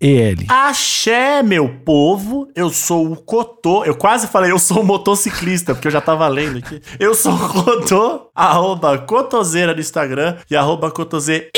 EL. 0.00 0.44
Axé, 0.48 1.42
meu 1.42 1.68
povo, 1.84 2.48
eu 2.54 2.70
sou 2.70 3.10
o 3.12 3.16
Cotô. 3.16 3.84
Eu 3.84 3.96
quase 3.96 4.28
falei, 4.28 4.50
eu 4.52 4.58
sou 4.58 4.80
o 4.80 4.84
motociclista, 4.84 5.74
porque 5.74 5.88
eu 5.88 5.92
já 5.92 6.00
tava 6.00 6.26
lendo 6.28 6.58
aqui. 6.58 6.80
Eu 7.00 7.14
sou 7.14 7.32
o 7.34 7.48
Cotô, 7.48 8.30
arroba 8.34 8.98
Cotoseira 8.98 9.74
no 9.74 9.80
Instagram 9.80 10.36
e 10.50 10.56
arroba 10.56 10.90
Cotoseira 10.90 11.50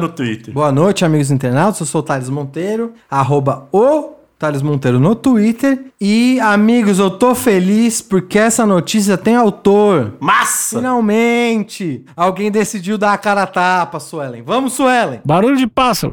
no 0.00 0.08
Twitter. 0.08 0.54
Boa 0.54 0.72
noite, 0.72 1.04
amigos 1.04 1.30
internautas. 1.30 1.80
Eu 1.80 1.86
sou 1.86 2.00
o 2.00 2.04
Thales 2.04 2.30
Monteiro, 2.30 2.92
arroba 3.10 3.68
o 3.72 4.12
Thales 4.42 4.60
Monteiro 4.60 4.98
no 4.98 5.14
Twitter. 5.14 5.84
E, 6.00 6.40
amigos, 6.40 6.98
eu 6.98 7.10
tô 7.10 7.32
feliz 7.32 8.02
porque 8.02 8.38
essa 8.38 8.66
notícia 8.66 9.16
tem 9.16 9.36
autor. 9.36 10.14
Massa! 10.18 10.78
Finalmente! 10.78 12.04
Alguém 12.16 12.50
decidiu 12.50 12.98
dar 12.98 13.12
a 13.12 13.18
cara 13.18 13.44
a 13.44 13.46
tapa, 13.46 14.00
Suelen. 14.00 14.42
Vamos, 14.42 14.72
Suelen! 14.72 15.20
Barulho 15.24 15.56
de 15.56 15.68
pássaro. 15.68 16.12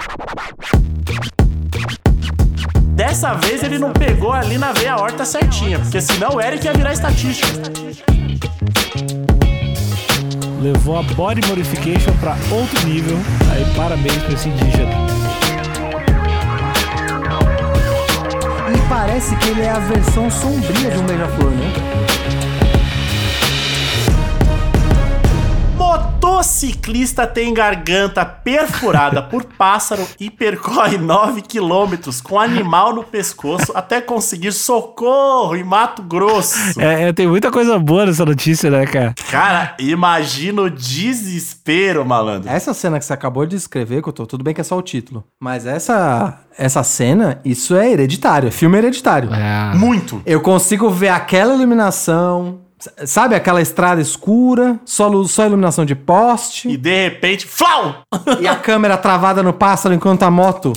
Dessa 3.00 3.34
vez 3.34 3.64
ele 3.64 3.80
não 3.80 3.94
pegou 3.94 4.34
ali 4.34 4.58
na 4.58 4.74
veia 4.74 4.98
horta 4.98 5.24
certinha, 5.24 5.80
porque 5.80 6.02
senão 6.02 6.32
o 6.32 6.42
Eric 6.42 6.66
ia 6.66 6.74
virar 6.74 6.92
estatística. 6.92 7.48
Levou 10.62 11.00
a 11.00 11.04
body 11.04 11.48
modification 11.48 12.14
pra 12.20 12.36
outro 12.52 12.86
nível. 12.86 13.18
Aí 13.54 13.64
parabéns 13.74 14.18
pra 14.18 14.34
esse 14.34 14.50
indígena. 14.50 14.92
E 18.76 18.90
parece 18.90 19.34
que 19.38 19.48
ele 19.48 19.62
é 19.62 19.70
a 19.70 19.80
versão 19.80 20.30
sombria 20.30 20.92
de 20.92 20.98
um 20.98 21.06
beija-flor, 21.06 21.52
né? 21.52 21.89
Motociclista 26.22 27.26
tem 27.26 27.54
garganta 27.54 28.26
perfurada 28.26 29.22
por 29.22 29.46
pássaro 29.46 30.06
e 30.20 30.30
percorre 30.30 30.98
9 30.98 31.42
quilômetros 31.42 32.20
com 32.20 32.38
animal 32.38 32.94
no 32.94 33.06
pescoço 33.06 33.72
até 33.74 34.02
conseguir 34.02 34.52
socorro 34.52 35.56
em 35.56 35.64
Mato 35.64 36.02
Grosso. 36.04 36.78
É, 36.78 37.08
é, 37.08 37.14
tem 37.14 37.26
muita 37.26 37.50
coisa 37.50 37.80
boa 37.80 38.06
nessa 38.06 38.26
notícia, 38.26 38.70
né, 38.70 38.86
cara? 38.86 39.16
Cara, 39.32 39.78
imagina 39.80 40.64
o 40.64 40.70
desespero, 40.70 42.06
malandro. 42.06 42.50
Essa 42.50 42.74
cena 42.74 43.00
que 43.00 43.06
você 43.06 43.14
acabou 43.14 43.46
de 43.46 43.56
escrever, 43.56 44.02
Couto, 44.02 44.28
tudo 44.28 44.44
bem 44.44 44.54
que 44.54 44.60
é 44.60 44.66
só 44.66 44.78
o 44.78 44.82
título. 44.82 45.24
Mas 45.40 45.66
essa, 45.66 46.38
essa 46.58 46.84
cena, 46.84 47.40
isso 47.46 47.78
é 47.78 47.92
hereditário. 47.92 48.50
É 48.50 48.52
filme 48.52 48.78
hereditário. 48.78 49.34
É. 49.34 49.74
Muito. 49.74 50.22
Eu 50.26 50.42
consigo 50.42 50.90
ver 50.90 51.10
aquela 51.10 51.56
iluminação. 51.56 52.60
Sabe 53.06 53.36
aquela 53.36 53.62
estrada 53.62 54.00
escura, 54.02 54.80
só, 54.86 55.08
luz, 55.08 55.32
só 55.32 55.46
iluminação 55.46 55.84
de 55.86 55.94
poste 55.96 56.70
E 56.70 56.78
de 56.78 57.04
repente, 57.10 57.46
flau! 57.46 58.04
e 58.40 58.48
a 58.48 58.56
câmera 58.56 58.96
travada 58.96 59.44
no 59.44 59.52
pássaro 59.52 59.94
enquanto 59.94 60.24
a 60.24 60.32
moto 60.32 60.72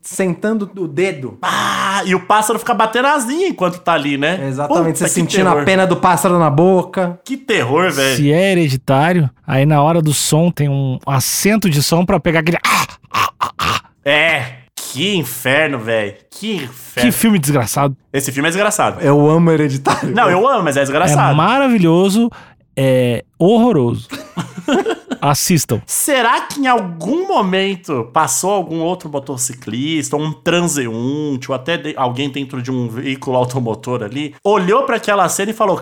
sentando 0.00 0.70
o 0.78 0.88
dedo. 0.88 1.36
Ah, 1.42 2.02
e 2.06 2.14
o 2.14 2.20
pássaro 2.20 2.58
fica 2.58 2.72
batendo 2.72 3.08
asinha 3.08 3.48
enquanto 3.48 3.78
tá 3.80 3.92
ali, 3.92 4.16
né? 4.16 4.46
Exatamente, 4.48 4.94
Puta, 4.94 4.98
você 4.98 5.08
sentindo 5.08 5.44
terror. 5.44 5.60
a 5.62 5.64
pena 5.64 5.86
do 5.86 5.96
pássaro 5.96 6.38
na 6.38 6.48
boca. 6.48 7.20
Que 7.24 7.36
terror, 7.36 7.90
velho. 7.92 8.16
Se 8.16 8.32
é 8.32 8.52
hereditário, 8.52 9.28
aí 9.46 9.66
na 9.66 9.82
hora 9.82 10.00
do 10.00 10.14
som 10.14 10.50
tem 10.50 10.68
um 10.70 10.98
acento 11.06 11.68
de 11.68 11.82
som 11.82 12.04
pra 12.06 12.18
pegar 12.18 12.40
aquele. 12.40 12.58
Ah, 12.64 13.80
É. 14.04 14.61
Que 14.92 15.14
inferno, 15.16 15.78
velho. 15.78 16.14
Que 16.30 16.58
que 16.58 16.64
inferno. 16.64 17.12
filme 17.12 17.38
desgraçado. 17.38 17.96
Esse 18.12 18.30
filme 18.30 18.48
é 18.48 18.50
desgraçado. 18.50 19.00
Eu 19.00 19.28
amo 19.28 19.50
hereditário. 19.50 20.14
Não, 20.14 20.28
eu 20.30 20.46
amo, 20.46 20.62
mas 20.64 20.76
é 20.76 20.80
É 20.80 20.82
desgraçado. 20.82 21.34
maravilhoso, 21.36 22.30
é 22.76 23.24
horroroso. 23.38 24.08
Assistam. 25.20 25.80
Será 25.86 26.40
que 26.42 26.60
em 26.60 26.66
algum 26.66 27.28
momento 27.28 28.10
passou 28.12 28.50
algum 28.50 28.80
outro 28.80 29.08
motociclista, 29.08 30.16
um 30.16 30.32
transeunte, 30.32 31.48
ou 31.50 31.54
até 31.54 31.76
de- 31.78 31.94
alguém 31.96 32.28
dentro 32.28 32.60
de 32.60 32.70
um 32.72 32.88
veículo 32.88 33.36
automotor 33.36 34.02
ali, 34.02 34.34
olhou 34.44 34.82
pra 34.82 34.96
aquela 34.96 35.28
cena 35.28 35.52
e 35.52 35.54
falou: 35.54 35.80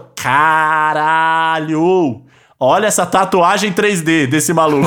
Caralho! 1.11 2.23
Olha 2.63 2.87
essa 2.87 3.07
tatuagem 3.07 3.73
3D 3.73 4.27
desse 4.27 4.53
maluco. 4.53 4.87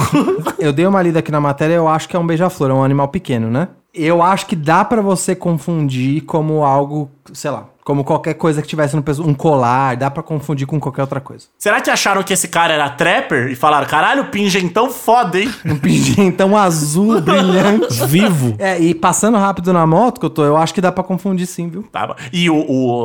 Eu 0.59 0.71
dei 0.71 0.85
uma 0.85 1.01
lida 1.01 1.17
aqui 1.19 1.31
na 1.31 1.41
matéria, 1.41 1.73
eu 1.73 1.87
acho 1.87 2.07
que 2.07 2.15
é 2.15 2.19
um 2.19 2.27
beija-flor, 2.27 2.69
é 2.69 2.73
um 2.73 2.83
animal 2.83 3.07
pequeno, 3.07 3.49
né? 3.49 3.67
Eu 3.93 4.23
acho 4.23 4.47
que 4.47 4.55
dá 4.55 4.83
pra 4.83 5.01
você 5.01 5.35
confundir 5.35 6.21
como 6.21 6.63
algo, 6.63 7.11
sei 7.31 7.51
lá, 7.51 7.69
como 7.83 8.03
qualquer 8.03 8.33
coisa 8.35 8.61
que 8.61 8.67
tivesse 8.67 8.95
no 8.95 9.03
pescoço, 9.03 9.27
um 9.29 9.33
colar, 9.33 9.95
dá 9.97 10.09
pra 10.09 10.23
confundir 10.23 10.65
com 10.67 10.79
qualquer 10.79 11.01
outra 11.01 11.19
coisa. 11.19 11.45
Será 11.57 11.81
que 11.81 11.89
acharam 11.89 12.23
que 12.23 12.33
esse 12.33 12.47
cara 12.47 12.73
era 12.73 12.89
trapper 12.89 13.47
e 13.51 13.55
falaram: 13.55 13.87
Caralho, 13.87 14.25
pingentão 14.25 14.89
foda, 14.89 15.39
hein? 15.39 15.53
Um 15.65 15.77
pingentão 15.77 16.55
azul 16.57 17.19
brilhante. 17.21 18.05
Vivo. 18.07 18.55
É, 18.59 18.79
e 18.79 18.93
passando 18.93 19.37
rápido 19.37 19.71
na 19.73 19.85
moto 19.85 20.19
que 20.19 20.25
eu 20.25 20.29
tô, 20.29 20.43
eu 20.45 20.57
acho 20.57 20.73
que 20.73 20.81
dá 20.81 20.91
pra 20.91 21.03
confundir 21.03 21.45
sim, 21.47 21.67
viu? 21.69 21.83
Tá 21.91 22.07
bom. 22.07 22.15
E 22.31 22.49
o, 22.49 22.55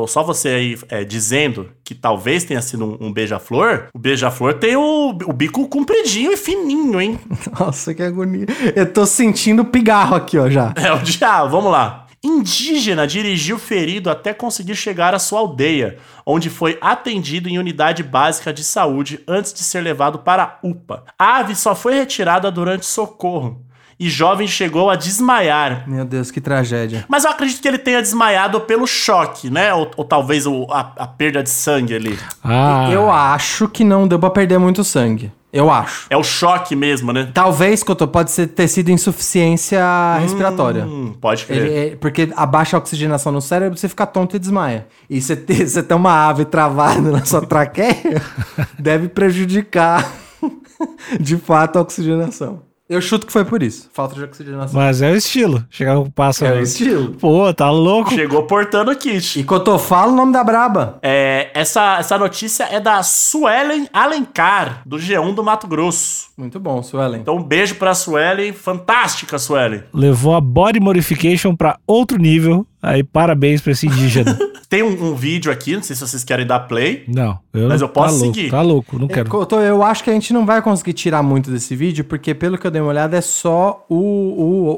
o- 0.02 0.06
só 0.06 0.22
você 0.22 0.48
aí 0.48 0.78
é, 0.88 1.04
dizendo 1.04 1.68
que 1.84 1.94
talvez 1.94 2.44
tenha 2.44 2.60
sido 2.62 2.84
um, 2.84 3.06
um 3.08 3.12
beija-flor, 3.12 3.86
o 3.94 3.98
beija-flor 3.98 4.54
tem 4.54 4.76
o, 4.76 5.10
o 5.26 5.32
bico 5.32 5.66
compridinho 5.68 6.32
e 6.32 6.36
fininho, 6.36 7.00
hein? 7.00 7.18
Nossa, 7.58 7.94
que 7.94 8.02
agonia. 8.02 8.46
Eu 8.76 8.92
tô 8.92 9.06
sentindo 9.06 9.64
pigarro 9.64 10.14
aqui, 10.14 10.38
ó, 10.38 10.48
já. 10.48 10.72
É 10.76 10.92
o 10.92 10.98
diabo, 10.98 11.50
vamos 11.50 11.72
lá. 11.72 12.06
Indígena 12.22 13.06
dirigiu 13.06 13.58
ferido 13.58 14.10
até 14.10 14.34
conseguir 14.34 14.74
chegar 14.74 15.14
à 15.14 15.18
sua 15.18 15.38
aldeia, 15.40 15.98
onde 16.26 16.50
foi 16.50 16.76
atendido 16.80 17.48
em 17.48 17.58
unidade 17.58 18.02
básica 18.02 18.52
de 18.52 18.64
saúde 18.64 19.20
antes 19.26 19.52
de 19.52 19.60
ser 19.60 19.80
levado 19.80 20.18
para 20.18 20.42
a 20.42 20.58
UPA. 20.66 21.04
A 21.18 21.36
ave 21.38 21.54
só 21.54 21.74
foi 21.74 21.94
retirada 21.94 22.50
durante 22.50 22.84
socorro 22.86 23.62
e 24.00 24.08
jovem 24.08 24.46
chegou 24.46 24.90
a 24.90 24.94
desmaiar. 24.96 25.82
Meu 25.88 26.04
Deus, 26.04 26.30
que 26.30 26.40
tragédia. 26.40 27.04
Mas 27.08 27.24
eu 27.24 27.30
acredito 27.30 27.60
que 27.60 27.66
ele 27.66 27.78
tenha 27.78 28.00
desmaiado 28.00 28.60
pelo 28.60 28.86
choque, 28.86 29.50
né? 29.50 29.72
Ou, 29.74 29.90
ou 29.96 30.04
talvez 30.04 30.46
o- 30.46 30.66
a, 30.70 30.92
a 30.98 31.06
perda 31.06 31.42
de 31.42 31.50
sangue 31.50 31.94
ali. 31.94 32.18
Ah, 32.44 32.88
Eu 32.92 33.10
acho 33.10 33.68
que 33.68 33.82
não 33.82 34.06
deu 34.06 34.18
pra 34.18 34.30
perder 34.30 34.58
muito 34.58 34.84
sangue. 34.84 35.32
Eu 35.52 35.70
acho. 35.70 36.06
É 36.10 36.16
o 36.16 36.22
choque 36.22 36.76
mesmo, 36.76 37.10
né? 37.12 37.30
Talvez, 37.32 37.82
Couto, 37.82 38.06
pode 38.06 38.30
ser, 38.30 38.48
ter 38.48 38.68
sido 38.68 38.90
insuficiência 38.90 39.80
respiratória. 40.20 40.84
Hum, 40.84 41.14
pode 41.20 41.46
crer. 41.46 41.58
Ele- 41.66 41.74
é- 41.92 41.96
porque 41.96 42.28
abaixa 42.36 42.76
a 42.76 42.80
oxigenação 42.80 43.32
no 43.32 43.40
cérebro, 43.40 43.78
você 43.78 43.88
fica 43.88 44.06
tonto 44.06 44.36
e 44.36 44.38
desmaia. 44.38 44.86
E 45.08 45.20
você 45.20 45.34
ter, 45.34 45.54
você 45.66 45.82
ter 45.82 45.94
uma 45.94 46.28
ave 46.28 46.44
travada 46.44 47.00
na 47.10 47.24
sua 47.24 47.40
traqueia 47.40 48.20
deve 48.78 49.08
prejudicar, 49.08 50.06
de 51.18 51.36
fato, 51.38 51.78
a 51.78 51.82
oxigenação. 51.82 52.67
Eu 52.88 53.02
chuto 53.02 53.26
que 53.26 53.32
foi 53.32 53.44
por 53.44 53.62
isso. 53.62 53.90
Falta 53.92 54.14
de 54.14 54.22
oxigenação. 54.24 54.80
mas 54.80 55.02
é 55.02 55.10
o 55.10 55.16
estilo. 55.16 55.62
Chegar 55.68 55.96
com 55.96 56.02
o 56.02 56.10
pássaro. 56.10 56.54
É 56.54 56.60
o 56.60 56.62
estilo. 56.62 57.12
Pô, 57.16 57.52
tá 57.52 57.70
louco. 57.70 58.10
Chegou 58.14 58.44
portando 58.44 58.90
o 58.90 58.96
kit. 58.96 59.38
E 59.38 59.44
quando 59.44 59.70
eu 59.70 59.78
falo 59.78 60.12
o 60.12 60.16
nome 60.16 60.32
da 60.32 60.42
braba. 60.42 60.98
É, 61.02 61.50
essa, 61.52 61.98
essa 61.98 62.16
notícia 62.16 62.64
é 62.64 62.80
da 62.80 63.02
Suelen 63.02 63.86
Alencar, 63.92 64.80
do 64.86 64.96
G1 64.96 65.34
do 65.34 65.44
Mato 65.44 65.66
Grosso. 65.66 66.27
Muito 66.38 66.60
bom, 66.60 66.80
Suelen. 66.84 67.20
Então, 67.20 67.36
um 67.36 67.42
beijo 67.42 67.74
pra 67.74 67.96
Suelen. 67.96 68.52
Fantástica, 68.52 69.40
Suelen. 69.40 69.82
Levou 69.92 70.36
a 70.36 70.40
body 70.40 70.78
modification 70.78 71.56
pra 71.56 71.80
outro 71.84 72.16
nível. 72.16 72.64
Aí 72.80 73.02
parabéns 73.02 73.60
pra 73.60 73.72
esse 73.72 73.88
indígena. 73.88 74.38
Tem 74.68 74.82
um, 74.82 74.88
um 74.88 75.14
vídeo 75.14 75.50
aqui, 75.50 75.74
não 75.74 75.82
sei 75.82 75.96
se 75.96 76.06
vocês 76.06 76.22
querem 76.22 76.46
dar 76.46 76.60
play. 76.60 77.04
Não, 77.08 77.38
eu 77.54 77.68
Mas 77.68 77.80
eu 77.80 77.88
posso 77.88 78.18
tá 78.18 78.24
louco, 78.24 78.34
seguir. 78.34 78.50
Tá 78.50 78.60
louco, 78.60 78.98
não 78.98 79.08
quero. 79.08 79.28
Couto, 79.30 79.56
eu 79.56 79.82
acho 79.82 80.04
que 80.04 80.10
a 80.10 80.12
gente 80.12 80.30
não 80.32 80.44
vai 80.44 80.60
conseguir 80.60 80.92
tirar 80.92 81.22
muito 81.22 81.50
desse 81.50 81.74
vídeo, 81.74 82.04
porque 82.04 82.34
pelo 82.34 82.58
que 82.58 82.66
eu 82.66 82.70
dei 82.70 82.82
uma 82.82 82.90
olhada, 82.90 83.16
é 83.16 83.20
só 83.22 83.84
o, 83.88 83.96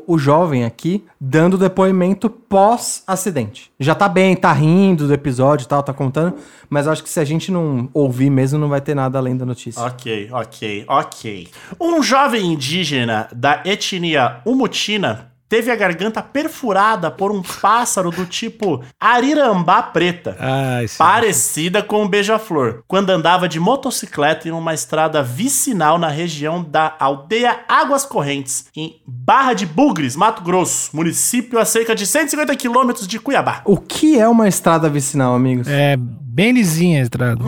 o, 0.07 0.15
o 0.15 0.17
jovem 0.17 0.65
aqui 0.65 1.05
dando 1.21 1.59
depoimento 1.59 2.31
pós-acidente. 2.31 3.73
Já 3.81 3.95
tá 3.95 4.09
bem, 4.09 4.37
tá 4.37 4.53
rindo 4.53 5.09
do 5.09 5.13
episódio 5.13 5.65
e 5.65 5.69
tal, 5.69 5.83
tá 5.83 5.93
contando, 5.93 6.37
mas 6.69 6.87
eu 6.87 6.93
acho 6.93 7.03
que 7.03 7.11
se 7.11 7.19
a 7.19 7.25
gente 7.25 7.51
não 7.51 7.91
ouvir 7.93 8.31
mesmo, 8.31 8.61
não 8.61 8.69
vai 8.69 8.81
ter 8.81 8.95
nada 8.95 9.19
além 9.19 9.37
da 9.37 9.45
notícia. 9.45 9.83
Ok, 9.83 10.29
ok, 10.31 10.85
ok. 10.87 11.49
Um 11.81 12.03
jovem 12.03 12.53
indígena 12.53 13.29
da 13.33 13.63
etnia 13.65 14.41
Umutina 14.45 15.31
teve 15.51 15.69
a 15.69 15.75
garganta 15.75 16.23
perfurada 16.23 17.11
por 17.11 17.33
um 17.33 17.43
pássaro 17.43 18.13
do 18.13 18.25
tipo 18.25 18.85
arirambá 19.01 19.83
preta. 19.83 20.37
Ai, 20.39 20.87
sim. 20.87 20.97
Parecida 20.97 21.83
com 21.83 22.05
um 22.05 22.09
beija-flor, 22.09 22.85
quando 22.87 23.11
andava 23.11 23.49
de 23.49 23.59
motocicleta 23.59 24.47
em 24.47 24.53
uma 24.53 24.73
estrada 24.73 25.25
vicinal 25.25 25.99
na 25.99 26.07
região 26.07 26.63
da 26.63 26.95
aldeia 27.01 27.65
Águas 27.69 28.07
Correntes, 28.07 28.67
em 28.77 29.03
Barra 29.05 29.53
de 29.53 29.67
Bugres, 29.67 30.15
Mato 30.15 30.41
Grosso, 30.45 30.95
município 30.95 31.59
a 31.59 31.65
cerca 31.65 31.97
de 31.97 32.07
150 32.07 32.55
quilômetros 32.55 33.09
de 33.09 33.19
Cuiabá. 33.19 33.63
O 33.65 33.77
que 33.77 34.21
é 34.21 34.29
uma 34.29 34.47
estrada 34.47 34.89
vicinal, 34.89 35.35
amigos? 35.35 35.67
É 35.67 35.97
bem 35.99 36.53
lisinha 36.53 37.01
a 37.01 37.03
estrada. 37.03 37.45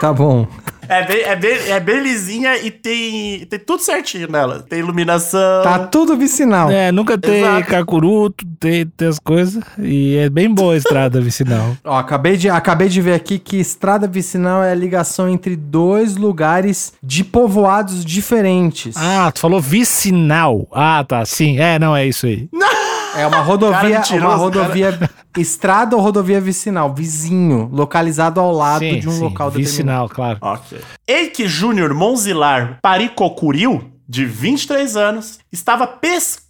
Tá 0.00 0.12
bom. 0.14 0.46
É 0.88 1.06
bem, 1.06 1.20
é, 1.22 1.36
bem, 1.36 1.70
é 1.70 1.80
bem 1.80 2.02
lisinha 2.02 2.56
e 2.56 2.70
tem, 2.70 3.44
tem 3.46 3.58
tudo 3.58 3.82
certinho 3.82 4.30
nela. 4.30 4.64
Tem 4.68 4.78
iluminação. 4.78 5.62
Tá 5.62 5.78
tudo 5.78 6.16
vicinal. 6.16 6.70
É, 6.70 6.92
nunca 6.92 7.16
tem 7.18 7.40
Exato. 7.40 7.66
cacuruto, 7.66 8.44
tem, 8.58 8.86
tem 8.86 9.08
as 9.08 9.18
coisas. 9.18 9.62
E 9.78 10.16
é 10.16 10.28
bem 10.28 10.52
boa 10.52 10.74
a 10.74 10.76
estrada 10.76 11.20
vicinal. 11.20 11.76
Ó, 11.84 11.98
acabei 11.98 12.36
de, 12.36 12.48
acabei 12.48 12.88
de 12.88 13.00
ver 13.00 13.14
aqui 13.14 13.38
que 13.38 13.56
estrada 13.56 14.06
vicinal 14.06 14.62
é 14.62 14.72
a 14.72 14.74
ligação 14.74 15.28
entre 15.28 15.56
dois 15.56 16.16
lugares 16.16 16.92
de 17.02 17.24
povoados 17.24 18.04
diferentes. 18.04 18.96
Ah, 18.96 19.30
tu 19.32 19.40
falou 19.40 19.60
vicinal. 19.60 20.66
Ah, 20.72 21.04
tá. 21.06 21.24
Sim. 21.24 21.58
É, 21.58 21.78
não, 21.78 21.96
é 21.96 22.06
isso 22.06 22.26
aí. 22.26 22.48
É 23.16 23.24
uma 23.28 23.42
rodovia, 23.42 24.00
Cara 24.00 24.16
uma 24.16 24.34
rodovia 24.34 24.98
estrada 25.40 25.96
ou 25.96 26.02
rodovia 26.02 26.40
vicinal, 26.40 26.92
vizinho, 26.94 27.68
localizado 27.72 28.40
ao 28.40 28.52
lado 28.52 28.80
sim, 28.80 29.00
de 29.00 29.08
um 29.08 29.12
sim, 29.12 29.20
local 29.20 29.50
determinado. 29.50 30.08
Vicinal, 30.08 30.08
claro. 30.08 30.38
Ok. 30.40 30.78
Eike 31.06 31.46
Júnior 31.46 31.94
Monzilar 31.94 32.78
Paricocuril, 32.80 33.90
de 34.08 34.24
23 34.24 34.96
anos, 34.96 35.38
estava 35.50 35.86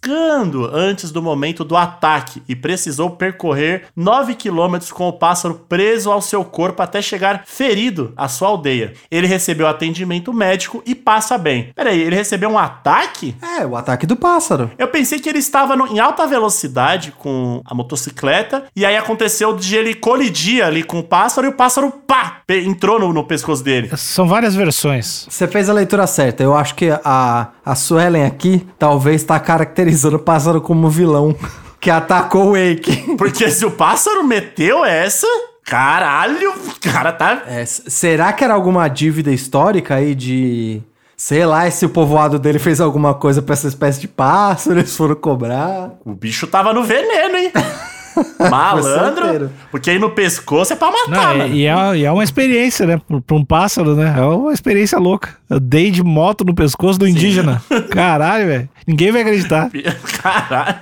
pescando 0.09 0.69
antes 0.71 1.09
do 1.11 1.21
momento 1.21 1.63
do 1.63 1.75
ataque 1.75 2.41
e 2.47 2.55
precisou 2.55 3.09
percorrer 3.11 3.85
9 3.95 4.35
quilômetros 4.35 4.91
com 4.91 5.07
o 5.07 5.13
pássaro 5.13 5.55
preso 5.67 6.11
ao 6.11 6.21
seu 6.21 6.43
corpo 6.45 6.81
até 6.83 7.01
chegar 7.01 7.43
ferido 7.45 8.13
à 8.15 8.27
sua 8.27 8.49
aldeia. 8.49 8.93
Ele 9.09 9.25
recebeu 9.25 9.67
atendimento 9.67 10.31
médico 10.31 10.83
e 10.85 10.93
passa 10.93 11.37
bem. 11.37 11.71
Peraí, 11.75 11.99
ele 11.99 12.15
recebeu 12.15 12.49
um 12.49 12.57
ataque? 12.59 13.35
É, 13.59 13.65
o 13.65 13.75
ataque 13.75 14.05
do 14.05 14.15
pássaro. 14.15 14.69
Eu 14.77 14.87
pensei 14.89 15.19
que 15.19 15.27
ele 15.27 15.39
estava 15.39 15.75
no- 15.75 15.87
em 15.87 15.99
alta 15.99 16.27
velocidade 16.27 17.11
com 17.17 17.61
a 17.65 17.73
motocicleta 17.73 18.65
e 18.75 18.85
aí 18.85 18.95
aconteceu 18.95 19.55
de 19.55 19.75
ele 19.75 19.95
colidir 19.95 20.63
ali 20.63 20.83
com 20.83 20.99
o 20.99 21.03
pássaro 21.03 21.47
e 21.47 21.49
o 21.49 21.53
pássaro, 21.53 21.91
pá, 22.05 22.41
entrou 22.47 22.99
no, 22.99 23.11
no 23.11 23.23
pescoço 23.23 23.63
dele. 23.63 23.89
São 23.97 24.27
várias 24.27 24.53
versões. 24.55 25.25
Você 25.29 25.47
fez 25.47 25.67
a 25.69 25.73
leitura 25.73 26.05
certa. 26.05 26.43
Eu 26.43 26.55
acho 26.55 26.75
que 26.75 26.89
a, 27.03 27.47
a 27.65 27.75
Suelen 27.75 28.23
aqui 28.25 28.65
talvez 28.77 29.21
está 29.21 29.39
caracterizando 29.39 29.94
o 30.03 30.19
pássaro 30.19 30.59
como 30.59 30.89
vilão 30.89 31.35
que 31.79 31.89
atacou 31.89 32.47
o 32.47 32.51
Wake. 32.51 33.15
Porque 33.17 33.49
se 33.49 33.65
o 33.65 33.71
pássaro 33.71 34.23
meteu 34.23 34.83
essa, 34.83 35.27
caralho, 35.63 36.51
o 36.51 36.91
cara 36.91 37.11
tá. 37.11 37.43
É, 37.47 37.65
será 37.65 38.33
que 38.33 38.43
era 38.43 38.53
alguma 38.53 38.87
dívida 38.87 39.31
histórica 39.31 39.95
aí 39.95 40.15
de. 40.15 40.81
Sei 41.17 41.45
lá, 41.45 41.69
se 41.71 41.85
o 41.85 41.89
povoado 41.89 42.37
dele 42.37 42.59
fez 42.59 42.81
alguma 42.81 43.13
coisa 43.13 43.41
pra 43.41 43.53
essa 43.53 43.69
espécie 43.69 44.01
de 44.01 44.07
pássaro, 44.07 44.79
eles 44.79 44.95
foram 44.97 45.15
cobrar. 45.15 45.91
O 46.03 46.13
bicho 46.13 46.45
tava 46.45 46.73
no 46.73 46.83
veneno, 46.83 47.37
hein? 47.37 47.53
Malandro. 48.49 49.51
Porque 49.71 49.89
aí 49.89 49.99
no 49.99 50.09
pescoço 50.09 50.73
é 50.73 50.75
pra 50.75 50.91
matar, 50.91 51.09
Não, 51.09 51.37
mano. 51.39 51.53
e, 51.55 51.65
é, 51.65 51.97
e 51.97 52.05
é 52.05 52.11
uma 52.11 52.23
experiência, 52.23 52.85
né? 52.85 53.01
Pra 53.25 53.35
um 53.35 53.43
pássaro, 53.45 53.95
né? 53.95 54.13
É 54.17 54.21
uma 54.21 54.53
experiência 54.53 54.97
louca. 54.97 55.35
Eu 55.49 55.59
dei 55.59 55.91
de 55.91 56.03
moto 56.03 56.43
no 56.43 56.55
pescoço 56.55 56.97
do 56.99 57.07
indígena. 57.07 57.61
Caralho, 57.91 58.47
velho. 58.47 58.69
Ninguém 58.87 59.11
vai 59.11 59.21
acreditar. 59.21 59.69
Caralho. 60.21 60.79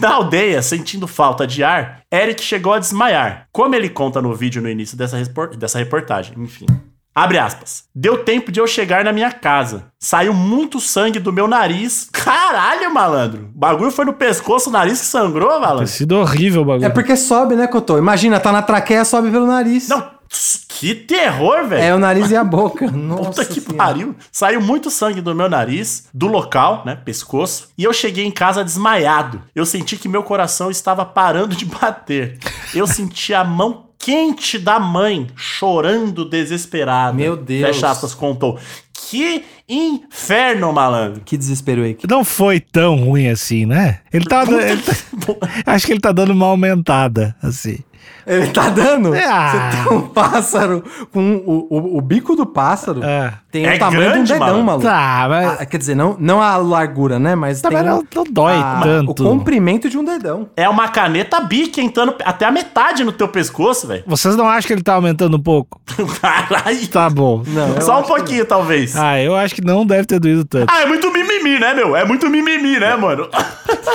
Na 0.00 0.10
aldeia, 0.14 0.60
sentindo 0.62 1.06
falta 1.06 1.46
de 1.46 1.62
ar, 1.62 2.00
Eric 2.12 2.42
chegou 2.42 2.72
a 2.72 2.78
desmaiar. 2.78 3.46
Como 3.52 3.74
ele 3.74 3.88
conta 3.88 4.20
no 4.20 4.34
vídeo 4.34 4.60
no 4.60 4.68
início 4.68 4.96
dessa, 4.96 5.16
dessa 5.56 5.78
reportagem. 5.78 6.34
Enfim. 6.36 6.66
Abre 7.16 7.38
aspas. 7.38 7.84
Deu 7.94 8.18
tempo 8.24 8.52
de 8.52 8.60
eu 8.60 8.66
chegar 8.66 9.02
na 9.02 9.10
minha 9.10 9.32
casa. 9.32 9.84
Saiu 9.98 10.34
muito 10.34 10.78
sangue 10.78 11.18
do 11.18 11.32
meu 11.32 11.48
nariz. 11.48 12.08
Caralho, 12.12 12.92
malandro. 12.92 13.50
O 13.54 13.58
bagulho 13.58 13.90
foi 13.90 14.04
no 14.04 14.12
pescoço, 14.12 14.68
o 14.68 14.72
nariz 14.72 15.00
que 15.00 15.06
sangrou, 15.06 15.50
Tem 15.52 15.60
malandro. 15.62 15.86
sido 15.86 16.12
horrível 16.18 16.60
o 16.60 16.64
bagulho. 16.66 16.84
É 16.84 16.90
porque 16.90 17.16
sobe, 17.16 17.56
né, 17.56 17.66
Cotô? 17.66 17.96
Imagina, 17.96 18.38
tá 18.38 18.52
na 18.52 18.60
traqueia, 18.60 19.02
sobe 19.02 19.30
pelo 19.30 19.46
nariz. 19.46 19.88
Não, 19.88 20.10
que 20.68 20.94
terror, 20.94 21.66
velho. 21.66 21.82
É 21.82 21.94
o 21.94 21.98
nariz 21.98 22.30
e 22.30 22.36
a 22.36 22.44
boca. 22.44 22.90
Nossa 22.90 23.22
Puta 23.30 23.44
que 23.46 23.60
Senhora. 23.62 23.74
pariu. 23.78 24.14
Saiu 24.30 24.60
muito 24.60 24.90
sangue 24.90 25.22
do 25.22 25.34
meu 25.34 25.48
nariz, 25.48 26.08
do 26.12 26.26
local, 26.26 26.82
né? 26.84 26.96
Pescoço. 27.02 27.68
E 27.78 27.84
eu 27.84 27.94
cheguei 27.94 28.26
em 28.26 28.30
casa 28.30 28.62
desmaiado. 28.62 29.40
Eu 29.54 29.64
senti 29.64 29.96
que 29.96 30.06
meu 30.06 30.22
coração 30.22 30.70
estava 30.70 31.02
parando 31.06 31.56
de 31.56 31.64
bater. 31.64 32.38
Eu 32.74 32.86
senti 32.86 33.32
a 33.32 33.42
mão 33.42 33.85
quente 34.06 34.56
da 34.56 34.78
mãe 34.78 35.26
chorando 35.34 36.24
desesperada. 36.24 37.12
Meu 37.12 37.36
Deus. 37.36 37.66
Fecha 37.66 37.90
aspas, 37.90 38.14
contou. 38.14 38.56
Que 38.92 39.42
inferno, 39.68 40.72
malandro. 40.72 41.22
Que 41.24 41.36
desespero, 41.36 41.82
Wake. 41.82 42.06
Não 42.08 42.24
foi 42.24 42.60
tão 42.60 42.94
ruim 43.04 43.26
assim, 43.28 43.66
né? 43.66 43.98
Ele 44.12 44.24
tá, 44.24 44.44
ele 44.44 44.80
tá- 44.80 44.92
Acho 45.66 45.86
que 45.86 45.92
ele 45.92 46.00
tá 46.00 46.12
dando 46.12 46.30
uma 46.32 46.46
aumentada, 46.46 47.34
assim. 47.42 47.78
Ele 48.26 48.48
tá 48.48 48.68
dando? 48.70 49.12
Ah. 49.14 49.50
Você 49.72 49.76
tem 49.88 49.96
um 49.98 50.00
pássaro 50.08 50.82
com 51.12 51.36
o, 51.46 51.66
o, 51.70 51.98
o 51.98 52.00
bico 52.00 52.34
do 52.34 52.44
pássaro 52.44 53.00
É. 53.04 53.32
tem 53.52 53.64
É 53.64 53.76
o 53.76 53.78
tamanho 53.78 54.10
grande, 54.10 54.26
de 54.26 54.32
um 54.32 54.38
dedão, 54.40 54.62
maluco. 54.64 54.84
Tá, 54.84 55.26
mas 55.28 55.60
Ah, 55.60 55.66
quer 55.66 55.78
dizer, 55.78 55.94
não, 55.94 56.16
não 56.18 56.42
a 56.42 56.56
largura, 56.56 57.20
né? 57.20 57.36
Mas 57.36 57.60
também 57.60 57.78
tem 57.78 57.86
não, 57.88 58.02
não 58.12 58.24
dói 58.28 58.54
a- 58.56 58.80
tanto. 58.82 59.10
o 59.12 59.14
comprimento 59.28 59.88
de 59.88 59.96
um 59.96 60.04
dedão. 60.04 60.48
É 60.56 60.68
uma 60.68 60.88
caneta 60.88 61.38
bique 61.40 61.80
entrando 61.80 62.16
até 62.24 62.44
a 62.46 62.50
metade 62.50 63.04
no 63.04 63.12
teu 63.12 63.28
pescoço, 63.28 63.86
velho. 63.86 64.02
Vocês 64.08 64.34
não 64.34 64.48
acham 64.48 64.66
que 64.66 64.72
ele 64.72 64.82
tá 64.82 64.94
aumentando 64.94 65.36
um 65.36 65.42
pouco? 65.42 65.80
Caralho. 66.20 66.88
Tá 66.88 67.08
bom. 67.08 67.44
Não, 67.46 67.80
Só 67.80 67.92
um 67.92 67.98
acho 68.00 68.08
que 68.08 68.14
pouquinho, 68.16 68.44
talvez. 68.44 68.96
Ah, 68.96 69.20
eu 69.22 69.36
acho 69.36 69.54
que 69.54 69.64
não 69.64 69.86
deve 69.86 70.04
ter 70.04 70.18
doído 70.18 70.44
tanto. 70.44 70.66
Ah, 70.68 70.82
é 70.82 70.86
muito 70.86 71.12
mimimi, 71.12 71.60
né, 71.60 71.74
meu? 71.74 71.94
É 71.94 72.04
muito 72.04 72.28
mimimi, 72.28 72.80
né, 72.80 72.96
mano? 72.96 73.28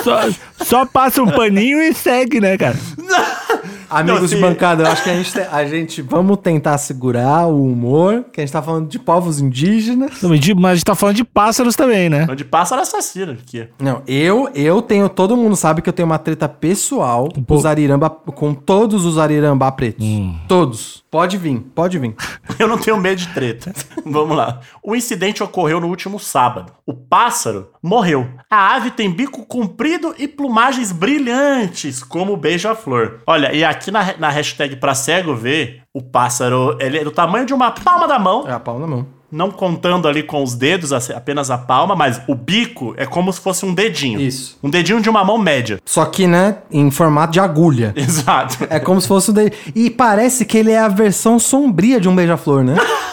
Só, 0.05 0.21
só 0.63 0.85
passa 0.85 1.21
um 1.21 1.27
paninho 1.29 1.81
e 1.81 1.93
segue, 1.93 2.39
né, 2.39 2.57
cara? 2.57 2.77
Amigos 3.91 4.21
Não, 4.21 4.27
de 4.27 4.35
se- 4.35 4.41
bancada, 4.41 4.83
eu 4.83 4.88
acho 4.88 5.03
que 5.03 5.09
a 5.09 5.13
gente, 5.15 5.31
te- 5.33 5.39
a 5.51 5.65
gente 5.65 6.01
vamos 6.01 6.38
tentar 6.38 6.77
segurar 6.77 7.47
o 7.47 7.63
humor, 7.65 8.23
que 8.31 8.39
a 8.39 8.43
gente 8.45 8.53
tá 8.53 8.61
falando 8.61 8.88
de 8.88 8.97
povos 8.97 9.41
indígenas. 9.41 10.21
Não, 10.21 10.29
Mas 10.29 10.39
de- 10.39 10.55
mas 10.55 10.71
a 10.71 10.75
gente 10.75 10.85
tá 10.85 10.95
falando 10.95 11.15
de 11.17 11.23
pássaros 11.23 11.75
também, 11.75 12.09
né? 12.09 12.25
Onde 12.29 12.45
pássaro 12.45 12.81
assassino 12.81 13.33
aqui. 13.33 13.67
Não, 13.79 14.01
eu 14.07 14.49
eu 14.55 14.81
tenho, 14.81 15.09
todo 15.09 15.35
mundo 15.35 15.55
sabe 15.55 15.81
que 15.81 15.89
eu 15.89 15.93
tenho 15.93 16.05
uma 16.07 16.17
treta 16.17 16.47
pessoal 16.47 17.27
com 17.33 17.43
pô- 17.43 17.55
os 17.55 17.65
ariramba, 17.65 18.09
com 18.09 18.53
todos 18.53 19.05
os 19.05 19.17
arirambá 19.17 19.71
pretos. 19.71 20.05
Hum. 20.05 20.35
Todos. 20.47 21.00
Pode 21.11 21.37
vir, 21.37 21.59
pode 21.75 21.99
vir. 21.99 22.15
Eu 22.57 22.69
não 22.69 22.77
tenho 22.77 22.95
medo 22.95 23.17
de 23.17 23.27
treta. 23.33 23.73
Vamos 24.05 24.37
lá. 24.37 24.61
O 24.81 24.95
incidente 24.95 25.43
ocorreu 25.43 25.81
no 25.81 25.87
último 25.89 26.17
sábado. 26.17 26.71
O 26.85 26.93
pássaro 26.93 27.69
morreu. 27.83 28.29
A 28.49 28.75
ave 28.75 28.91
tem 28.91 29.11
bico 29.11 29.45
comprido 29.45 30.15
e 30.17 30.25
plumagens 30.25 30.93
brilhantes, 30.93 32.01
como 32.01 32.31
o 32.31 32.37
beija-flor. 32.37 33.19
Olha, 33.27 33.53
e 33.53 33.61
aqui 33.61 33.91
na, 33.91 34.15
na 34.17 34.29
hashtag 34.29 34.77
pra 34.77 34.95
cego 34.95 35.35
ver, 35.35 35.83
o 35.93 36.01
pássaro 36.01 36.77
ele 36.79 36.99
é 36.99 37.03
do 37.03 37.11
tamanho 37.11 37.45
de 37.45 37.53
uma 37.53 37.71
palma 37.71 38.07
da 38.07 38.17
mão. 38.17 38.47
É 38.47 38.53
a 38.53 38.59
pau 38.59 38.79
na 38.79 38.87
mão. 38.87 39.20
Não 39.31 39.49
contando 39.49 40.07
ali 40.07 40.23
com 40.23 40.43
os 40.43 40.55
dedos, 40.55 40.91
apenas 40.91 41.49
a 41.49 41.57
palma, 41.57 41.95
mas 41.95 42.21
o 42.27 42.35
bico 42.35 42.93
é 42.97 43.05
como 43.05 43.31
se 43.31 43.39
fosse 43.39 43.65
um 43.65 43.73
dedinho. 43.73 44.19
Isso. 44.19 44.57
Um 44.61 44.69
dedinho 44.69 45.01
de 45.01 45.09
uma 45.09 45.23
mão 45.23 45.38
média. 45.38 45.79
Só 45.85 46.05
que, 46.05 46.27
né, 46.27 46.57
em 46.69 46.91
formato 46.91 47.33
de 47.33 47.39
agulha. 47.39 47.93
Exato. 47.97 48.67
É 48.69 48.79
como 48.79 49.00
se 49.00 49.07
fosse 49.07 49.31
um 49.31 49.33
de... 49.33 49.51
E 49.73 49.89
parece 49.89 50.45
que 50.45 50.57
ele 50.57 50.71
é 50.71 50.79
a 50.79 50.88
versão 50.88 51.39
sombria 51.39 52.00
de 52.00 52.09
um 52.09 52.15
beija-flor, 52.15 52.63
né? 52.63 52.75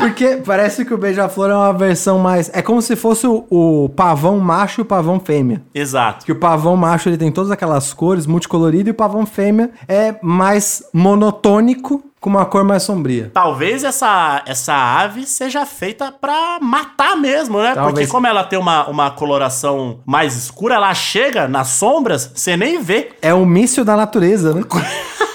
Porque 0.00 0.40
parece 0.44 0.84
que 0.84 0.94
o 0.94 0.98
beija-flor 0.98 1.50
é 1.50 1.54
uma 1.54 1.72
versão 1.72 2.18
mais. 2.18 2.50
É 2.52 2.62
como 2.62 2.80
se 2.80 2.96
fosse 2.96 3.26
o, 3.26 3.44
o 3.50 3.88
pavão 3.90 4.38
macho 4.38 4.80
e 4.80 4.82
o 4.82 4.84
pavão 4.84 5.20
fêmea. 5.20 5.62
Exato. 5.74 6.24
Que 6.24 6.32
o 6.32 6.36
pavão 6.36 6.76
macho 6.76 7.08
ele 7.08 7.18
tem 7.18 7.30
todas 7.30 7.50
aquelas 7.50 7.92
cores, 7.92 8.26
multicolorido, 8.26 8.88
e 8.88 8.92
o 8.92 8.94
pavão 8.94 9.26
fêmea 9.26 9.70
é 9.86 10.16
mais 10.22 10.82
monotônico, 10.92 12.02
com 12.20 12.28
uma 12.28 12.44
cor 12.44 12.64
mais 12.64 12.82
sombria. 12.82 13.30
Talvez 13.32 13.82
essa, 13.82 14.42
essa 14.46 14.74
ave 14.74 15.26
seja 15.26 15.64
feita 15.64 16.12
pra 16.12 16.58
matar 16.60 17.16
mesmo, 17.16 17.58
né? 17.58 17.74
Talvez. 17.74 17.94
Porque 17.94 18.06
como 18.06 18.26
ela 18.26 18.44
tem 18.44 18.58
uma, 18.58 18.86
uma 18.88 19.10
coloração 19.10 20.00
mais 20.04 20.36
escura, 20.36 20.74
ela 20.74 20.92
chega 20.92 21.48
nas 21.48 21.68
sombras, 21.68 22.30
você 22.34 22.56
nem 22.56 22.82
vê. 22.82 23.12
É 23.22 23.32
o 23.32 23.46
míssil 23.46 23.84
da 23.84 23.96
natureza, 23.96 24.52
né? 24.52 24.62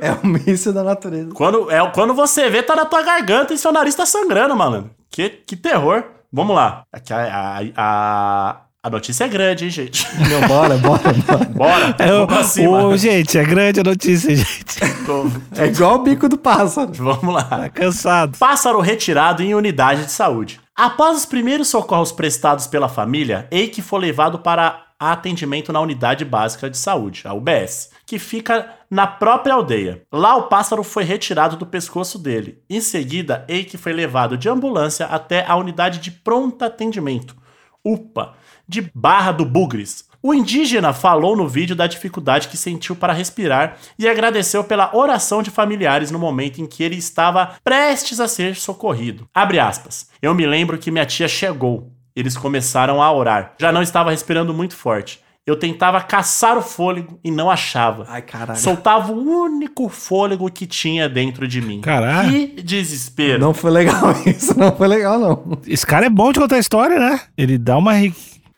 é 0.00 0.12
o 0.22 0.26
míssil 0.26 0.72
da 0.72 0.82
natureza. 0.82 1.30
Quando, 1.32 1.70
é, 1.70 1.84
quando 1.90 2.14
você 2.14 2.48
vê, 2.50 2.62
tá 2.62 2.74
na 2.76 2.84
tua 2.84 3.02
garganta 3.02 3.54
e 3.54 3.58
seu 3.58 3.72
nariz 3.72 3.94
tá 3.94 4.04
sangrando, 4.06 4.56
malandro. 4.56 4.90
Que, 5.10 5.28
que 5.28 5.56
terror. 5.56 6.04
Vamos 6.32 6.54
lá. 6.54 6.82
Aqui 6.92 7.12
a, 7.12 7.18
a, 7.26 7.60
a, 7.76 8.56
a 8.82 8.90
notícia 8.90 9.24
é 9.24 9.28
grande, 9.28 9.64
hein, 9.64 9.70
gente? 9.70 10.06
Não, 10.28 10.46
bora, 10.48 10.76
bora, 10.78 11.12
bora. 11.26 11.44
Bora, 11.46 11.96
É, 11.98 12.06
vamos 12.08 12.26
pra 12.26 12.44
cima. 12.44 12.84
ô, 12.84 12.96
gente, 12.96 13.38
é 13.38 13.44
grande 13.44 13.80
a 13.80 13.84
notícia, 13.84 14.34
gente. 14.34 14.76
É 15.56 15.66
igual 15.66 15.94
o 15.94 16.02
bico 16.02 16.28
do 16.28 16.36
pássaro. 16.36 16.92
Vamos 16.92 17.32
lá. 17.32 17.44
Tá 17.44 17.68
cansado. 17.68 18.36
Pássaro 18.38 18.80
retirado 18.80 19.40
em 19.40 19.54
unidade 19.54 20.04
de 20.04 20.10
saúde. 20.10 20.60
Após 20.74 21.16
os 21.16 21.24
primeiros 21.24 21.68
socorros 21.68 22.10
prestados 22.10 22.66
pela 22.66 22.88
família, 22.88 23.46
Eike 23.52 23.80
foi 23.80 24.00
levado 24.00 24.40
para 24.40 24.82
atendimento 24.98 25.72
na 25.72 25.80
unidade 25.80 26.24
básica 26.24 26.70
de 26.70 26.78
saúde, 26.78 27.22
a 27.24 27.34
UBS, 27.34 27.90
que 28.06 28.18
fica 28.18 28.74
na 28.90 29.06
própria 29.06 29.54
aldeia. 29.54 30.02
Lá 30.12 30.36
o 30.36 30.44
pássaro 30.44 30.82
foi 30.82 31.04
retirado 31.04 31.56
do 31.56 31.66
pescoço 31.66 32.18
dele. 32.18 32.62
Em 32.68 32.80
seguida, 32.80 33.44
Eike 33.48 33.76
foi 33.76 33.92
levado 33.92 34.38
de 34.38 34.48
ambulância 34.48 35.06
até 35.06 35.44
a 35.46 35.56
unidade 35.56 35.98
de 35.98 36.10
pronto 36.10 36.64
atendimento, 36.64 37.36
UPA, 37.84 38.34
de 38.66 38.90
Barra 38.94 39.32
do 39.32 39.44
Bugres. 39.44 40.06
O 40.22 40.34
indígena 40.34 40.92
falou 40.92 41.36
no 41.36 41.46
vídeo 41.46 41.76
da 41.76 41.86
dificuldade 41.86 42.48
que 42.48 42.56
sentiu 42.56 42.96
para 42.96 43.12
respirar 43.12 43.76
e 43.96 44.08
agradeceu 44.08 44.64
pela 44.64 44.90
oração 44.96 45.40
de 45.40 45.50
familiares 45.50 46.10
no 46.10 46.18
momento 46.18 46.60
em 46.60 46.66
que 46.66 46.82
ele 46.82 46.96
estava 46.96 47.54
prestes 47.62 48.18
a 48.18 48.26
ser 48.26 48.56
socorrido. 48.56 49.28
Abre 49.32 49.60
aspas. 49.60 50.08
Eu 50.20 50.34
me 50.34 50.44
lembro 50.44 50.78
que 50.78 50.90
minha 50.90 51.06
tia 51.06 51.28
chegou. 51.28 51.95
Eles 52.16 52.36
começaram 52.36 53.02
a 53.02 53.12
orar. 53.12 53.52
Já 53.60 53.70
não 53.70 53.82
estava 53.82 54.10
respirando 54.10 54.54
muito 54.54 54.74
forte. 54.74 55.20
Eu 55.46 55.54
tentava 55.54 56.00
caçar 56.00 56.58
o 56.58 56.62
fôlego 56.62 57.20
e 57.22 57.30
não 57.30 57.48
achava. 57.48 58.04
Ai, 58.08 58.20
caralho. 58.20 58.58
Soltava 58.58 59.12
o 59.12 59.44
único 59.44 59.88
fôlego 59.88 60.50
que 60.50 60.66
tinha 60.66 61.08
dentro 61.08 61.46
de 61.46 61.60
mim. 61.60 61.82
Caralho. 61.82 62.30
Que 62.32 62.62
desespero. 62.62 63.38
Não 63.38 63.54
foi 63.54 63.70
legal 63.70 64.10
isso, 64.26 64.58
não 64.58 64.74
foi 64.74 64.88
legal, 64.88 65.20
não. 65.20 65.58
Esse 65.64 65.86
cara 65.86 66.06
é 66.06 66.10
bom 66.10 66.32
de 66.32 66.40
contar 66.40 66.58
história, 66.58 66.98
né? 66.98 67.20
Ele 67.38 67.58
dá 67.58 67.76
uma. 67.76 67.94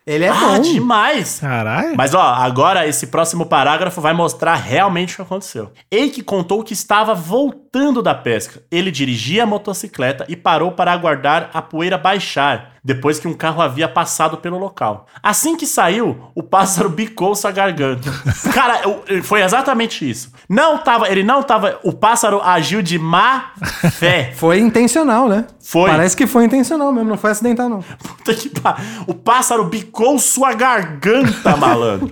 Ele 0.09 0.25
é 0.25 0.31
ah, 0.31 0.35
bom. 0.35 0.61
demais. 0.63 1.41
Caralho. 1.41 1.95
Mas 1.95 2.15
ó, 2.15 2.23
agora 2.23 2.89
esse 2.89 3.09
próximo 3.09 3.45
parágrafo 3.45 4.01
vai 4.01 4.15
mostrar 4.15 4.55
realmente 4.55 5.13
o 5.13 5.17
que 5.17 5.23
aconteceu. 5.23 5.71
Eike 5.91 6.23
contou 6.23 6.65
que 6.65 6.73
estava 6.73 7.15
voltando 7.15 7.68
da 8.03 8.15
pesca. 8.15 8.61
Ele 8.71 8.91
dirigia 8.91 9.45
a 9.45 9.47
motocicleta 9.47 10.25
e 10.29 10.37
parou 10.37 10.73
para 10.73 10.93
aguardar 10.93 11.51
a 11.55 11.63
poeira 11.63 11.97
baixar, 11.97 12.73
depois 12.83 13.19
que 13.19 13.29
um 13.29 13.35
carro 13.35 13.63
havia 13.63 13.89
passado 13.89 14.39
pelo 14.39 14.59
local. 14.59 15.07
Assim 15.23 15.57
que 15.57 15.67
saiu, 15.67 16.31
o 16.35 16.43
pássaro 16.43 16.89
bicou 16.89 17.35
sua 17.35 17.51
garganta. 17.51 18.11
Cara, 18.53 18.81
foi 19.23 19.43
exatamente 19.43 20.09
isso. 20.09 20.33
Não 20.49 20.79
tava, 20.79 21.09
ele 21.09 21.23
não 21.23 21.43
tava, 21.43 21.79
o 21.85 21.93
pássaro 21.93 22.41
agiu 22.43 22.83
de 22.83 22.99
má 22.99 23.53
fé. 23.93 24.33
Foi 24.37 24.59
intencional, 24.59 25.29
né? 25.29 25.47
Foi. 25.61 25.91
Parece 25.91 26.17
que 26.17 26.27
foi 26.27 26.45
intencional 26.45 26.93
mesmo, 26.93 27.11
não 27.11 27.19
foi 27.19 27.31
acidental, 27.31 27.69
não. 27.69 27.83
Puta 27.83 28.35
que 28.35 28.51
O 29.07 29.13
pássaro 29.13 29.65
bicou 29.65 30.19
sua 30.19 30.55
garganta, 30.55 31.57
malandro. 31.57 32.11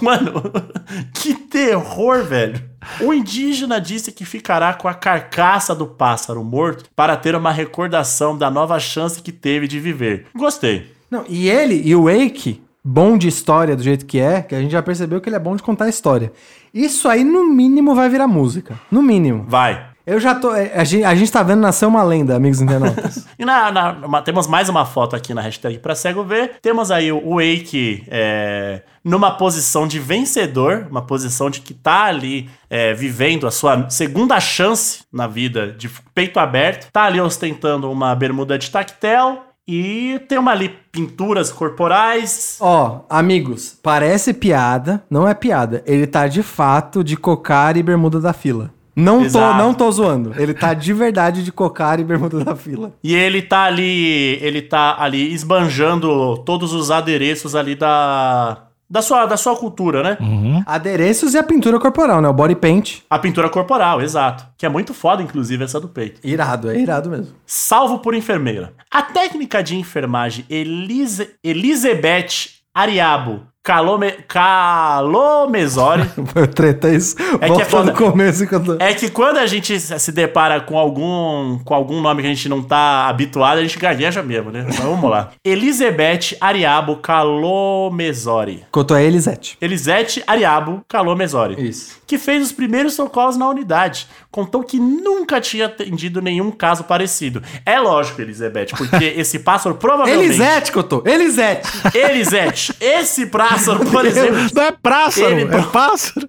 Mano, 0.00 0.42
que 1.14 1.34
terror, 1.34 2.24
velho. 2.24 2.62
O 3.00 3.12
indígena 3.12 3.80
disse 3.80 4.12
que 4.12 4.24
ficará 4.24 4.74
com 4.74 4.88
a 4.88 4.94
carcaça 4.94 5.74
do 5.74 5.86
pássaro 5.86 6.42
morto 6.44 6.84
para 6.94 7.16
ter 7.16 7.34
uma 7.34 7.52
recordação 7.52 8.36
da 8.36 8.50
nova 8.50 8.78
chance 8.78 9.22
que 9.22 9.32
teve 9.32 9.66
de 9.66 9.80
viver. 9.80 10.26
Gostei. 10.34 10.92
Não, 11.10 11.24
e 11.28 11.48
ele 11.48 11.82
e 11.84 11.94
o 11.94 12.04
Wake, 12.04 12.62
bom 12.84 13.16
de 13.16 13.28
história 13.28 13.76
do 13.76 13.82
jeito 13.82 14.06
que 14.06 14.18
é, 14.18 14.42
que 14.42 14.54
a 14.54 14.60
gente 14.60 14.72
já 14.72 14.82
percebeu 14.82 15.20
que 15.20 15.28
ele 15.28 15.36
é 15.36 15.40
bom 15.40 15.56
de 15.56 15.62
contar 15.62 15.88
história. 15.88 16.32
Isso 16.72 17.08
aí, 17.08 17.24
no 17.24 17.44
mínimo, 17.44 17.94
vai 17.94 18.08
virar 18.08 18.26
música. 18.26 18.78
No 18.90 19.02
mínimo. 19.02 19.44
Vai. 19.48 19.95
Eu 20.06 20.20
já 20.20 20.34
tô. 20.36 20.54
é, 20.54 20.72
A 20.78 20.84
gente, 20.84 21.02
a 21.04 21.14
gente 21.16 21.32
tá 21.32 21.42
vendo 21.42 21.60
nascer 21.60 21.84
uma 21.84 22.02
lenda, 22.02 22.36
amigos 22.36 22.60
internautas. 22.60 23.26
E 23.38 23.44
na, 23.44 23.70
na- 23.70 24.22
temos 24.22 24.46
mais 24.46 24.68
uma 24.70 24.86
foto 24.86 25.14
aqui 25.14 25.34
na 25.34 25.42
hashtag 25.42 25.78
pra 25.78 25.94
cego 25.94 26.24
ver. 26.24 26.52
Temos 26.62 26.90
aí 26.90 27.12
o 27.12 27.34
Wake 27.34 28.04
é, 28.08 28.80
numa 29.04 29.30
posição 29.32 29.86
de 29.86 29.98
vencedor, 29.98 30.86
uma 30.90 31.02
posição 31.02 31.50
de 31.50 31.60
que 31.60 31.74
tá 31.74 32.04
ali 32.04 32.48
é, 32.70 32.94
vivendo 32.94 33.46
a 33.46 33.50
sua 33.50 33.90
segunda 33.90 34.40
chance 34.40 35.00
na 35.12 35.26
vida, 35.26 35.72
de 35.72 35.90
peito 36.14 36.38
aberto. 36.40 36.88
Tá 36.92 37.02
ali 37.04 37.20
ostentando 37.20 37.90
uma 37.90 38.14
bermuda 38.14 38.56
de 38.58 38.70
tactel 38.70 39.42
e 39.68 40.18
tem 40.28 40.38
uma 40.38 40.52
ali 40.52 40.70
pinturas 40.90 41.50
corporais. 41.52 42.56
Ó, 42.60 43.00
amigos, 43.10 43.78
parece 43.82 44.32
piada, 44.32 45.02
não 45.10 45.28
é 45.28 45.34
piada. 45.34 45.82
Ele 45.86 46.06
tá 46.06 46.26
de 46.26 46.42
fato 46.42 47.04
de 47.04 47.16
cocar 47.16 47.76
e 47.76 47.82
bermuda 47.82 48.18
da 48.20 48.32
fila. 48.32 48.70
Não 48.96 49.28
tô, 49.28 49.38
não 49.54 49.74
tô 49.74 49.90
zoando. 49.92 50.34
Ele 50.38 50.54
tá 50.54 50.72
de 50.72 50.92
verdade 50.94 51.44
de 51.44 51.52
cocar 51.52 52.00
e 52.00 52.04
bermuda 52.04 52.42
da 52.42 52.56
fila. 52.56 52.92
E 53.04 53.14
ele 53.14 53.42
tá 53.42 53.64
ali, 53.64 54.38
ele 54.40 54.62
tá 54.62 54.96
ali 54.98 55.34
esbanjando 55.34 56.38
todos 56.38 56.72
os 56.72 56.90
adereços 56.90 57.54
ali 57.54 57.74
da 57.74 58.62
da 58.88 59.02
sua, 59.02 59.26
da 59.26 59.36
sua 59.36 59.56
cultura, 59.56 60.02
né? 60.02 60.16
Adereços 60.64 61.34
e 61.34 61.38
a 61.38 61.42
pintura 61.42 61.78
corporal, 61.78 62.22
né? 62.22 62.28
O 62.28 62.32
body 62.32 62.54
paint. 62.54 63.00
A 63.10 63.18
pintura 63.18 63.48
corporal, 63.50 64.00
exato. 64.00 64.46
Que 64.56 64.64
é 64.64 64.68
muito 64.68 64.94
foda, 64.94 65.22
inclusive, 65.22 65.64
essa 65.64 65.80
do 65.80 65.88
peito. 65.88 66.20
Irado, 66.24 66.70
é 66.70 66.78
irado 66.78 67.10
mesmo. 67.10 67.34
Salvo 67.44 67.98
por 67.98 68.14
enfermeira. 68.14 68.72
A 68.90 69.02
técnica 69.02 69.62
de 69.62 69.76
enfermagem 69.76 70.44
Elise, 70.48 71.30
Elisabeth 71.42 72.54
Ariabo 72.72 73.42
Calome, 73.66 74.12
Calomesori 74.28 76.08
treta 76.54 76.88
isso. 76.88 77.16
É 77.40 77.46
que 77.46 77.48
Volta 77.48 77.62
é 77.62 77.64
foda. 77.64 77.90
no 77.90 77.98
começo 77.98 78.46
que 78.46 78.60
tô... 78.60 78.76
é 78.78 78.94
que 78.94 79.10
quando 79.10 79.38
a 79.38 79.46
gente 79.46 79.80
se 79.80 80.12
depara 80.12 80.60
com 80.60 80.78
algum, 80.78 81.58
com 81.64 81.74
algum 81.74 82.00
nome 82.00 82.22
que 82.22 82.28
a 82.28 82.30
gente 82.32 82.48
não 82.48 82.62
tá 82.62 83.08
habituado, 83.08 83.58
a 83.58 83.62
gente 83.62 83.76
gagueja 83.76 84.22
mesmo, 84.22 84.52
né? 84.52 84.64
Então 84.68 84.90
vamos 84.90 85.10
lá. 85.10 85.32
Elisabeth 85.44 86.36
Ariabo 86.40 86.98
Calomesori. 86.98 88.64
Contou 88.70 88.96
a 88.96 89.02
Elisete. 89.02 89.58
Elisete 89.60 90.22
Ariabo 90.28 90.84
Calomesori. 90.88 91.56
Isso. 91.68 91.96
que 92.06 92.18
fez 92.18 92.44
os 92.44 92.52
primeiros 92.52 92.94
socorros 92.94 93.36
na 93.36 93.48
unidade. 93.48 94.06
Contou 94.30 94.62
que 94.62 94.78
nunca 94.78 95.40
tinha 95.40 95.66
atendido 95.66 96.22
nenhum 96.22 96.52
caso 96.52 96.84
parecido. 96.84 97.42
É 97.64 97.80
lógico, 97.80 98.20
Elizabeth, 98.20 98.66
porque 98.76 99.06
esse 99.16 99.40
pássaro 99.40 99.74
provavelmente... 99.74 100.24
Elisete, 100.24 100.70
Cotô! 100.70 101.02
Elisete! 101.04 101.68
Elisete, 101.94 102.72
esse 102.80 103.26
pássaro, 103.26 103.55
por 103.90 104.04
exemplo... 104.06 104.38
Não 104.54 104.62
é 104.62 104.72
pássaro, 104.72 105.30
Ele- 105.30 105.54
é 105.54 105.62
pássaro. 105.62 106.28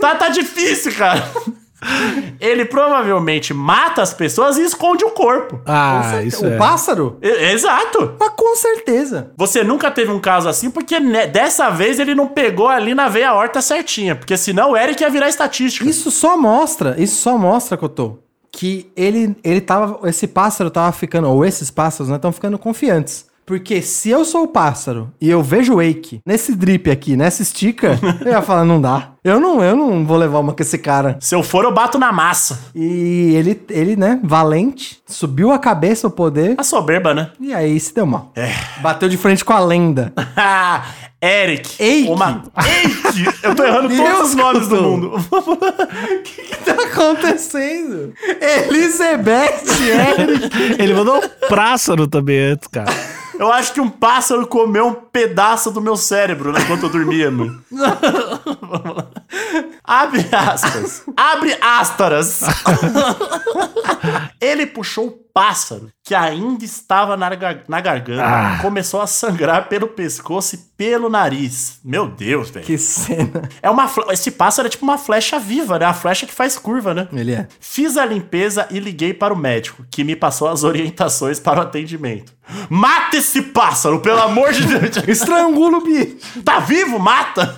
Tá, 0.00 0.14
tá 0.14 0.28
difícil, 0.28 0.94
cara. 0.94 1.28
Ele 2.40 2.64
provavelmente 2.64 3.54
mata 3.54 4.02
as 4.02 4.12
pessoas 4.12 4.58
e 4.58 4.62
esconde 4.62 5.04
o 5.04 5.10
corpo. 5.10 5.60
Ah, 5.64 6.20
isso 6.24 6.44
o 6.44 6.48
é. 6.52 6.56
pássaro? 6.56 7.18
E- 7.22 7.52
Exato. 7.52 8.16
Mas 8.18 8.30
com 8.36 8.56
certeza. 8.56 9.30
Você 9.36 9.62
nunca 9.62 9.88
teve 9.90 10.10
um 10.10 10.18
caso 10.18 10.48
assim, 10.48 10.70
porque 10.70 10.98
dessa 11.28 11.70
vez 11.70 12.00
ele 12.00 12.14
não 12.16 12.26
pegou 12.26 12.68
ali 12.68 12.94
na 12.94 13.08
veia 13.08 13.32
horta 13.32 13.62
certinha. 13.62 14.16
Porque 14.16 14.36
senão 14.36 14.72
o 14.72 14.76
Eric 14.76 15.00
ia 15.02 15.10
virar 15.10 15.28
estatística. 15.28 15.88
Isso 15.88 16.10
só 16.10 16.36
mostra, 16.36 16.96
isso 16.98 17.22
só 17.22 17.38
mostra, 17.38 17.76
Cotô, 17.76 18.18
que 18.50 18.90
ele, 18.96 19.36
ele 19.44 19.60
tava, 19.60 20.08
esse 20.08 20.26
pássaro 20.26 20.70
tava 20.70 20.90
ficando, 20.90 21.28
ou 21.28 21.44
esses 21.44 21.70
pássaros, 21.70 22.08
né, 22.08 22.16
estão 22.16 22.32
ficando 22.32 22.58
confiantes. 22.58 23.27
Porque 23.48 23.80
se 23.80 24.10
eu 24.10 24.26
sou 24.26 24.42
o 24.42 24.48
pássaro 24.48 25.10
e 25.18 25.30
eu 25.30 25.42
vejo 25.42 25.72
o 25.72 25.76
Wake 25.76 26.20
nesse 26.24 26.54
drip 26.54 26.90
aqui, 26.90 27.16
nessa 27.16 27.40
estica, 27.40 27.98
eu 28.20 28.32
ia 28.32 28.42
falar, 28.42 28.62
não 28.62 28.78
dá. 28.78 29.12
Eu 29.24 29.40
não, 29.40 29.64
eu 29.64 29.74
não 29.74 30.04
vou 30.04 30.18
levar 30.18 30.38
uma 30.38 30.52
com 30.52 30.62
esse 30.62 30.76
cara. 30.76 31.16
Se 31.18 31.34
eu 31.34 31.42
for, 31.42 31.64
eu 31.64 31.72
bato 31.72 31.98
na 31.98 32.12
massa. 32.12 32.60
E 32.74 33.34
ele, 33.34 33.58
ele, 33.70 33.96
né, 33.96 34.20
valente, 34.22 35.00
subiu 35.06 35.50
a 35.50 35.58
cabeça 35.58 36.08
o 36.08 36.10
poder 36.10 36.56
A 36.58 36.62
soberba, 36.62 37.14
né? 37.14 37.30
e 37.40 37.54
aí 37.54 37.80
se 37.80 37.94
deu 37.94 38.04
mal. 38.04 38.32
É. 38.36 38.52
Bateu 38.82 39.08
de 39.08 39.16
frente 39.16 39.42
com 39.42 39.54
a 39.54 39.60
lenda. 39.60 40.12
Eric. 41.20 41.82
Eike. 41.82 42.10
Uma... 42.10 42.42
Eike. 42.54 43.34
Eu 43.42 43.54
tô 43.54 43.64
errando 43.64 43.88
Deus, 43.88 44.08
todos 44.10 44.28
os 44.28 44.34
nomes 44.34 44.68
do 44.68 44.82
mundo. 44.82 45.12
O 45.32 46.22
que, 46.22 46.42
que 46.42 46.56
tá 46.64 46.74
acontecendo? 46.74 48.12
Elizabeth 48.68 49.64
Eric. 49.80 50.82
Ele 50.82 50.94
mandou 50.94 51.16
um 51.16 51.48
pássaro 51.48 52.06
também 52.06 52.38
antes, 52.38 52.68
cara. 52.68 52.92
Eu 53.38 53.52
acho 53.52 53.72
que 53.72 53.80
um 53.80 53.88
pássaro 53.88 54.46
comeu 54.46 54.88
um 54.88 54.94
pedaço 54.94 55.70
do 55.70 55.80
meu 55.80 55.96
cérebro 55.96 56.52
né, 56.52 56.60
enquanto 56.60 56.82
eu 56.84 56.88
dormia, 56.88 57.30
mano. 57.30 57.62
Vamos 57.70 58.96
lá. 58.96 59.08
Abre 59.88 60.26
aspas. 60.30 61.02
Abre 61.16 61.56
astaras. 61.62 62.40
Ele 64.40 64.66
puxou 64.66 65.06
o 65.06 65.10
pássaro 65.32 65.88
que 66.04 66.14
ainda 66.14 66.64
estava 66.64 67.16
na, 67.16 67.34
gar- 67.34 67.62
na 67.68 67.80
garganta. 67.80 68.22
Ah. 68.24 68.58
Começou 68.60 69.00
a 69.00 69.06
sangrar 69.06 69.68
pelo 69.68 69.88
pescoço 69.88 70.54
e 70.56 70.58
pelo 70.76 71.08
nariz. 71.08 71.80
Meu 71.84 72.06
Deus, 72.08 72.50
velho. 72.50 72.66
Que 72.66 72.76
cena. 72.76 73.48
É 73.62 73.70
uma 73.70 73.90
Esse 74.10 74.30
pássaro 74.30 74.66
é 74.68 74.70
tipo 74.70 74.84
uma 74.84 74.98
flecha 74.98 75.38
viva, 75.38 75.78
né? 75.78 75.86
A 75.86 75.94
flecha 75.94 76.26
que 76.26 76.32
faz 76.34 76.56
curva, 76.58 76.92
né? 76.94 77.08
Ele 77.12 77.32
é. 77.32 77.48
Fiz 77.58 77.96
a 77.96 78.04
limpeza 78.04 78.66
e 78.70 78.78
liguei 78.78 79.14
para 79.14 79.32
o 79.34 79.36
médico, 79.36 79.84
que 79.90 80.04
me 80.04 80.14
passou 80.14 80.48
as 80.48 80.64
orientações 80.64 81.40
para 81.40 81.60
o 81.60 81.62
atendimento. 81.62 82.32
Mata 82.68 83.16
esse 83.16 83.42
pássaro, 83.42 84.00
pelo 84.00 84.20
amor 84.20 84.52
de 84.52 84.64
Deus! 84.66 84.96
Estrangula 85.08 85.78
o 85.78 85.84
bicho. 85.84 86.16
Tá 86.44 86.60
vivo? 86.60 86.98
Mata! 86.98 87.56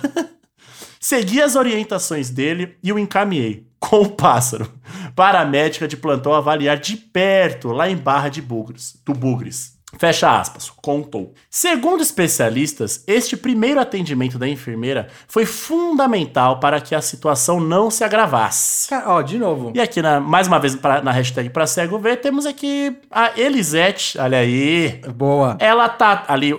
Segui 1.03 1.41
as 1.41 1.55
orientações 1.55 2.29
dele 2.29 2.75
e 2.83 2.93
o 2.93 2.99
encaminhei, 2.99 3.65
com 3.81 4.01
o 4.01 4.09
pássaro, 4.09 4.71
para 5.15 5.41
a 5.41 5.45
médica 5.45 5.87
de 5.87 5.97
plantão 5.97 6.31
avaliar 6.33 6.77
de 6.77 6.95
perto, 6.95 7.69
lá 7.69 7.89
em 7.89 7.97
Barra 7.97 8.29
de 8.29 8.39
Bugres, 8.41 8.95
do 9.03 9.11
Bugres. 9.13 9.79
Fecha 9.97 10.39
aspas, 10.39 10.69
contou. 10.69 11.33
Segundo 11.49 12.01
especialistas, 12.01 13.03
este 13.05 13.35
primeiro 13.35 13.77
atendimento 13.77 14.39
da 14.39 14.47
enfermeira 14.47 15.09
foi 15.27 15.45
fundamental 15.45 16.61
para 16.61 16.79
que 16.79 16.95
a 16.95 17.01
situação 17.01 17.59
não 17.59 17.91
se 17.91 18.01
agravasse. 18.01 18.87
Ó, 19.05 19.21
de 19.21 19.37
novo. 19.37 19.73
E 19.75 19.81
aqui, 19.81 20.01
na- 20.01 20.21
mais 20.21 20.47
uma 20.47 20.59
vez, 20.59 20.75
pra- 20.77 21.01
na 21.01 21.11
hashtag 21.11 21.49
pra 21.49 21.67
cego 21.67 21.99
ver, 21.99 22.21
temos 22.21 22.45
aqui 22.45 22.95
a 23.11 23.37
Elisete. 23.37 24.17
Olha 24.17 24.37
aí. 24.37 25.01
Boa. 25.13 25.57
Ela 25.59 25.89
tá 25.89 26.23
ali 26.29 26.55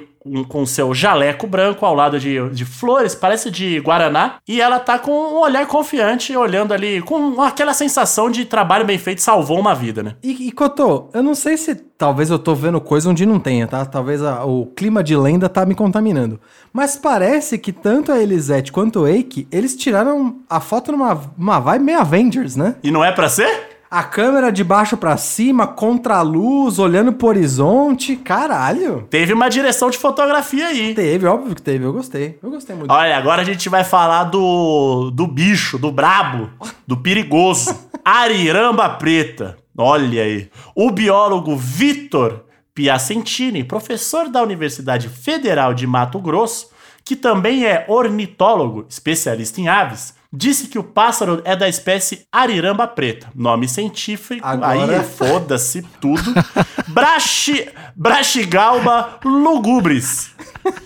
com 0.48 0.64
seu 0.66 0.94
jaleco 0.94 1.46
branco 1.46 1.84
ao 1.84 1.94
lado 1.94 2.18
de, 2.18 2.48
de 2.50 2.64
flores, 2.64 3.14
parece 3.14 3.50
de 3.50 3.78
Guaraná, 3.80 4.36
e 4.46 4.60
ela 4.60 4.78
tá 4.78 4.98
com 4.98 5.10
um 5.10 5.40
olhar 5.40 5.66
confiante, 5.66 6.36
olhando 6.36 6.72
ali, 6.72 7.00
com 7.02 7.40
aquela 7.42 7.74
sensação 7.74 8.30
de 8.30 8.44
trabalho 8.44 8.84
bem 8.84 8.98
feito, 8.98 9.20
salvou 9.20 9.58
uma 9.58 9.74
vida, 9.74 10.02
né? 10.02 10.14
E, 10.22 10.48
e 10.48 10.52
Cotô, 10.52 11.08
eu 11.12 11.22
não 11.22 11.34
sei 11.34 11.56
se 11.56 11.74
talvez 11.74 12.30
eu 12.30 12.38
tô 12.38 12.54
vendo 12.54 12.80
coisa 12.80 13.08
onde 13.10 13.24
não 13.26 13.38
tenha, 13.38 13.66
tá? 13.66 13.84
Talvez 13.84 14.22
a- 14.22 14.44
o 14.44 14.66
clima 14.66 15.02
de 15.02 15.16
lenda 15.16 15.48
tá 15.48 15.64
me 15.66 15.74
contaminando. 15.74 16.40
Mas 16.72 16.96
parece 16.96 17.58
que 17.58 17.72
tanto 17.72 18.10
a 18.12 18.18
Elisete 18.20 18.72
quanto 18.72 19.00
o 19.00 19.06
Eike, 19.08 19.46
eles 19.52 19.76
tiraram 19.76 20.36
a 20.48 20.60
foto 20.60 20.92
numa 20.92 21.20
uma 21.38 21.58
vibe 21.60 21.84
meio 21.84 22.00
Avengers, 22.00 22.56
né? 22.56 22.76
E 22.82 22.90
não 22.90 23.04
é 23.04 23.12
pra 23.12 23.28
ser? 23.28 23.71
A 23.92 24.02
câmera 24.02 24.50
de 24.50 24.64
baixo 24.64 24.96
pra 24.96 25.18
cima, 25.18 25.66
contra 25.66 26.16
a 26.16 26.22
luz, 26.22 26.78
olhando 26.78 27.12
pro 27.12 27.28
horizonte. 27.28 28.16
Caralho! 28.16 29.06
Teve 29.10 29.34
uma 29.34 29.50
direção 29.50 29.90
de 29.90 29.98
fotografia 29.98 30.68
aí. 30.68 30.94
Teve, 30.94 31.26
óbvio 31.26 31.54
que 31.54 31.60
teve. 31.60 31.84
Eu 31.84 31.92
gostei. 31.92 32.38
Eu 32.42 32.48
gostei 32.50 32.74
muito. 32.74 32.90
Olha, 32.90 33.14
agora 33.14 33.42
a 33.42 33.44
gente 33.44 33.68
vai 33.68 33.84
falar 33.84 34.24
do, 34.24 35.10
do 35.10 35.26
bicho, 35.26 35.78
do 35.78 35.92
brabo, 35.92 36.48
do 36.86 36.96
perigoso. 36.96 37.78
Ariramba 38.02 38.88
preta. 38.88 39.58
Olha 39.76 40.22
aí. 40.22 40.48
O 40.74 40.90
biólogo 40.90 41.54
Vitor 41.54 42.46
Piacentini, 42.74 43.62
professor 43.62 44.30
da 44.30 44.42
Universidade 44.42 45.10
Federal 45.10 45.74
de 45.74 45.86
Mato 45.86 46.18
Grosso, 46.18 46.68
que 47.04 47.16
também 47.16 47.64
é 47.66 47.84
ornitólogo, 47.88 48.86
especialista 48.88 49.60
em 49.60 49.68
aves, 49.68 50.14
disse 50.32 50.68
que 50.68 50.78
o 50.78 50.84
pássaro 50.84 51.42
é 51.44 51.54
da 51.54 51.68
espécie 51.68 52.26
Ariramba 52.32 52.86
preta. 52.86 53.28
Nome 53.34 53.68
científico, 53.68 54.46
Agora- 54.46 54.98
aí 54.98 55.04
foda-se 55.04 55.82
tudo. 56.00 56.32
Brachi, 56.88 57.68
Brachigalba 57.94 59.18
lugubris. 59.24 60.30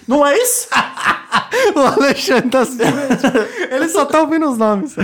Não 0.09 0.27
é 0.27 0.37
isso? 0.37 0.69
O 1.75 1.81
Alexandre 1.81 2.51
tá. 2.51 2.63
Ele 3.71 3.89
só 3.89 4.05
tá 4.05 4.21
ouvindo 4.21 4.49
os 4.51 4.59
nomes. 4.59 4.95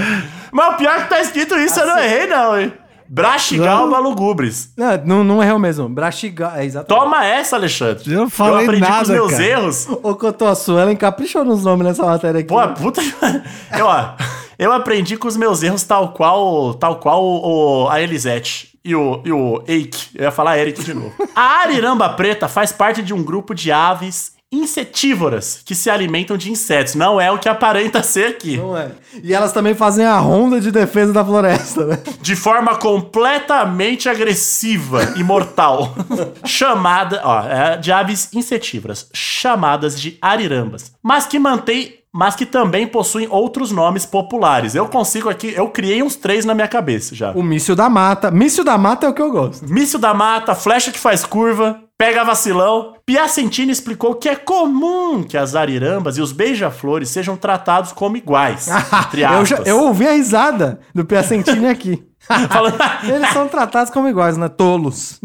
Mas 0.50 0.74
o 0.74 0.76
pior 0.76 0.96
é 0.96 1.02
que 1.02 1.08
tá 1.08 1.20
escrito 1.20 1.56
isso, 1.58 1.78
eu 1.80 1.86
não 1.86 1.98
errei, 1.98 2.26
não, 2.26 2.60
hein? 2.60 2.72
Brachigalba 3.14 3.98
lugubris. 3.98 4.72
Não, 4.74 4.96
não, 5.04 5.24
não 5.24 5.42
errou 5.42 5.58
mesmo. 5.58 5.86
Brachiga. 5.86 6.54
É 6.56 6.64
exatamente. 6.64 6.98
Toma 6.98 7.22
essa, 7.26 7.56
Alexandre. 7.56 8.10
Eu 8.10 8.20
não 8.20 8.30
falei 8.30 8.64
aprendi 8.64 8.82
com 8.82 8.90
nada, 8.90 9.02
os 9.02 9.08
meus 9.10 9.30
cara. 9.32 9.44
erros. 9.44 9.86
Ô, 10.02 10.14
Cotô, 10.14 10.46
a 10.46 10.54
Suelen 10.54 10.96
caprichou 10.96 11.44
nos 11.44 11.62
nomes 11.62 11.86
nessa 11.86 12.06
matéria 12.06 12.40
aqui. 12.40 12.48
Pô, 12.48 12.66
puta. 12.68 13.02
Eu, 13.76 13.84
ó, 13.86 14.14
eu 14.58 14.72
aprendi 14.72 15.16
com 15.16 15.26
os 15.28 15.36
meus 15.36 15.62
erros 15.62 15.82
tal 15.82 16.12
qual, 16.12 16.74
tal 16.74 16.96
qual 16.96 17.22
o, 17.22 17.88
a 17.90 18.00
Elisete. 18.00 18.78
E 18.84 18.94
o, 18.94 19.20
e 19.24 19.32
o 19.32 19.62
Eike. 19.66 20.08
Eu 20.14 20.24
ia 20.24 20.30
falar 20.30 20.58
Eric 20.58 20.82
de 20.82 20.94
novo. 20.94 21.12
A 21.34 21.60
ariramba 21.62 22.08
preta 22.08 22.48
faz 22.48 22.72
parte 22.72 23.02
de 23.02 23.12
um 23.14 23.22
grupo 23.22 23.54
de 23.54 23.70
aves 23.70 24.32
insetívoras 24.52 25.62
que 25.64 25.74
se 25.74 25.88
alimentam 25.88 26.36
de 26.36 26.52
insetos. 26.52 26.94
Não 26.94 27.18
é 27.18 27.32
o 27.32 27.38
que 27.38 27.48
aparenta 27.48 28.02
ser 28.02 28.26
aqui. 28.26 28.58
Não 28.58 28.76
é. 28.76 28.90
E 29.22 29.32
elas 29.32 29.52
também 29.52 29.74
fazem 29.74 30.04
a 30.04 30.18
ronda 30.18 30.60
de 30.60 30.70
defesa 30.70 31.12
da 31.12 31.24
floresta, 31.24 31.86
né? 31.86 31.98
de 32.20 32.36
forma 32.36 32.76
completamente 32.76 34.08
agressiva 34.08 35.14
e 35.16 35.24
mortal. 35.24 35.94
chamada, 36.44 37.22
ó, 37.24 37.42
é, 37.42 37.76
de 37.78 37.90
aves 37.90 38.28
insetívoras, 38.34 39.08
chamadas 39.14 39.98
de 39.98 40.18
arirambas, 40.20 40.92
mas 41.02 41.26
que 41.26 41.38
mantém, 41.38 41.94
mas 42.12 42.36
que 42.36 42.44
também 42.44 42.86
possuem 42.86 43.26
outros 43.30 43.72
nomes 43.72 44.04
populares. 44.04 44.74
Eu 44.74 44.86
consigo 44.86 45.30
aqui, 45.30 45.52
eu 45.56 45.68
criei 45.70 46.02
uns 46.02 46.14
três 46.14 46.44
na 46.44 46.54
minha 46.54 46.68
cabeça 46.68 47.14
já. 47.14 47.32
O 47.32 47.42
míssil 47.42 47.74
da 47.74 47.88
mata. 47.88 48.30
Míssil 48.30 48.64
da 48.64 48.76
mata 48.76 49.06
é 49.06 49.08
o 49.08 49.14
que 49.14 49.22
eu 49.22 49.30
gosto. 49.30 49.66
Míssil 49.72 49.98
da 49.98 50.12
mata, 50.12 50.54
flecha 50.54 50.92
que 50.92 50.98
faz 50.98 51.24
curva, 51.24 51.80
pega 52.02 52.24
vacilão. 52.24 52.94
Piacentini 53.06 53.70
explicou 53.70 54.16
que 54.16 54.28
é 54.28 54.34
comum 54.34 55.22
que 55.22 55.36
as 55.36 55.54
arirambas 55.54 56.18
e 56.18 56.20
os 56.20 56.32
beija-flores 56.32 57.08
sejam 57.08 57.36
tratados 57.36 57.92
como 57.92 58.16
iguais. 58.16 58.66
eu, 59.38 59.46
já- 59.46 59.58
eu 59.64 59.78
ouvi 59.84 60.08
a 60.08 60.12
risada 60.12 60.80
do 60.92 61.04
Piacentini 61.04 61.68
aqui. 61.68 62.02
Falando- 62.50 62.76
Eles 63.08 63.28
são 63.30 63.46
tratados 63.46 63.92
como 63.92 64.08
iguais, 64.08 64.36
né? 64.36 64.48
Tolos. 64.48 65.20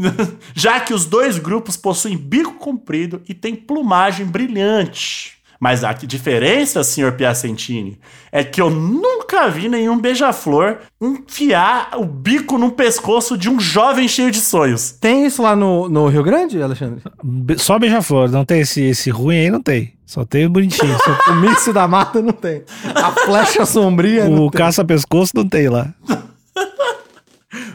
já 0.53 0.79
que 0.79 0.93
os 0.93 1.05
dois 1.05 1.39
grupos 1.39 1.75
possuem 1.75 2.15
bico 2.15 2.53
comprido 2.53 3.23
e 3.27 3.33
têm 3.33 3.55
plumagem 3.55 4.25
brilhante. 4.27 5.36
Mas 5.59 5.83
a 5.83 5.93
que 5.93 6.05
diferença, 6.05 6.83
senhor 6.83 7.13
Piacentini, 7.13 7.99
é 8.31 8.43
que 8.43 8.61
eu 8.61 8.69
nunca 8.69 9.49
vi 9.49 9.67
nenhum 9.67 9.97
beija-flor 9.99 10.77
enfiar 11.01 11.89
o 11.95 12.05
bico 12.05 12.57
no 12.57 12.71
pescoço 12.71 13.37
de 13.37 13.49
um 13.49 13.59
jovem 13.59 14.07
cheio 14.07 14.29
de 14.29 14.39
sonhos. 14.39 14.91
Tem 14.91 15.25
isso 15.25 15.41
lá 15.41 15.55
no, 15.55 15.89
no 15.89 16.07
Rio 16.07 16.23
Grande, 16.23 16.61
Alexandre? 16.61 17.01
Be- 17.23 17.57
Só 17.57 17.79
beija-flor, 17.79 18.29
não 18.29 18.45
tem 18.45 18.61
esse, 18.61 18.81
esse 18.81 19.09
ruim 19.09 19.37
aí, 19.37 19.49
não 19.49 19.61
tem. 19.61 19.93
Só 20.05 20.23
tem 20.23 20.45
o 20.45 20.49
bonitinho. 20.49 20.95
Só- 21.03 21.17
O 21.33 21.35
míssil 21.35 21.73
da 21.73 21.87
mata 21.87 22.21
não 22.21 22.31
tem. 22.33 22.63
A 22.95 23.11
flecha 23.11 23.65
sombria 23.65 24.29
não 24.29 24.45
o 24.45 24.51
caça-pescoço 24.51 25.31
não 25.35 25.47
tem 25.47 25.67
lá. 25.69 25.93